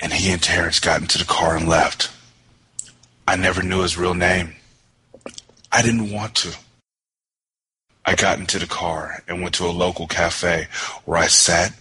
and 0.00 0.12
he 0.12 0.30
and 0.30 0.42
Terrence 0.42 0.80
got 0.80 1.00
into 1.00 1.18
the 1.18 1.24
car 1.24 1.56
and 1.56 1.68
left. 1.68 2.10
I 3.26 3.36
never 3.36 3.62
knew 3.62 3.82
his 3.82 3.98
real 3.98 4.14
name. 4.14 4.54
I 5.70 5.82
didn't 5.82 6.12
want 6.12 6.34
to. 6.36 6.56
I 8.04 8.14
got 8.14 8.38
into 8.38 8.58
the 8.58 8.66
car 8.66 9.22
and 9.28 9.42
went 9.42 9.54
to 9.56 9.66
a 9.66 9.70
local 9.70 10.06
cafe 10.06 10.68
where 11.04 11.18
I 11.18 11.26
sat 11.26 11.74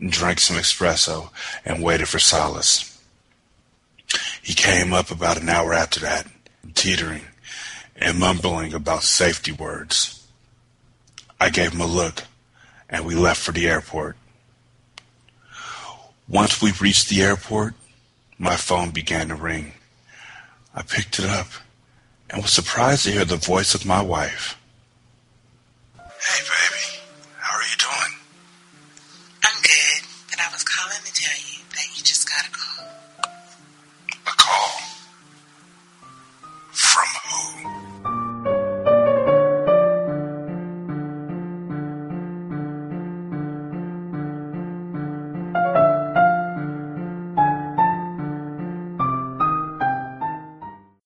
drank 0.00 0.40
some 0.40 0.56
espresso 0.56 1.30
and 1.64 1.82
waited 1.82 2.08
for 2.08 2.18
Silas. 2.18 3.00
He 4.42 4.54
came 4.54 4.92
up 4.92 5.10
about 5.10 5.40
an 5.40 5.48
hour 5.48 5.72
after 5.72 6.00
that, 6.00 6.26
teetering 6.74 7.22
and 7.96 8.18
mumbling 8.18 8.74
about 8.74 9.02
safety 9.02 9.52
words. 9.52 10.26
I 11.40 11.50
gave 11.50 11.72
him 11.72 11.80
a 11.80 11.86
look 11.86 12.24
and 12.88 13.04
we 13.04 13.14
left 13.14 13.40
for 13.40 13.52
the 13.52 13.68
airport. 13.68 14.16
Once 16.28 16.60
we 16.60 16.72
reached 16.80 17.08
the 17.08 17.22
airport, 17.22 17.74
my 18.38 18.56
phone 18.56 18.90
began 18.90 19.28
to 19.28 19.34
ring. 19.34 19.72
I 20.74 20.82
picked 20.82 21.18
it 21.18 21.24
up 21.24 21.48
and 22.28 22.42
was 22.42 22.52
surprised 22.52 23.04
to 23.04 23.12
hear 23.12 23.24
the 23.24 23.36
voice 23.36 23.74
of 23.74 23.86
my 23.86 24.02
wife. 24.02 24.58
Hey, 25.96 26.42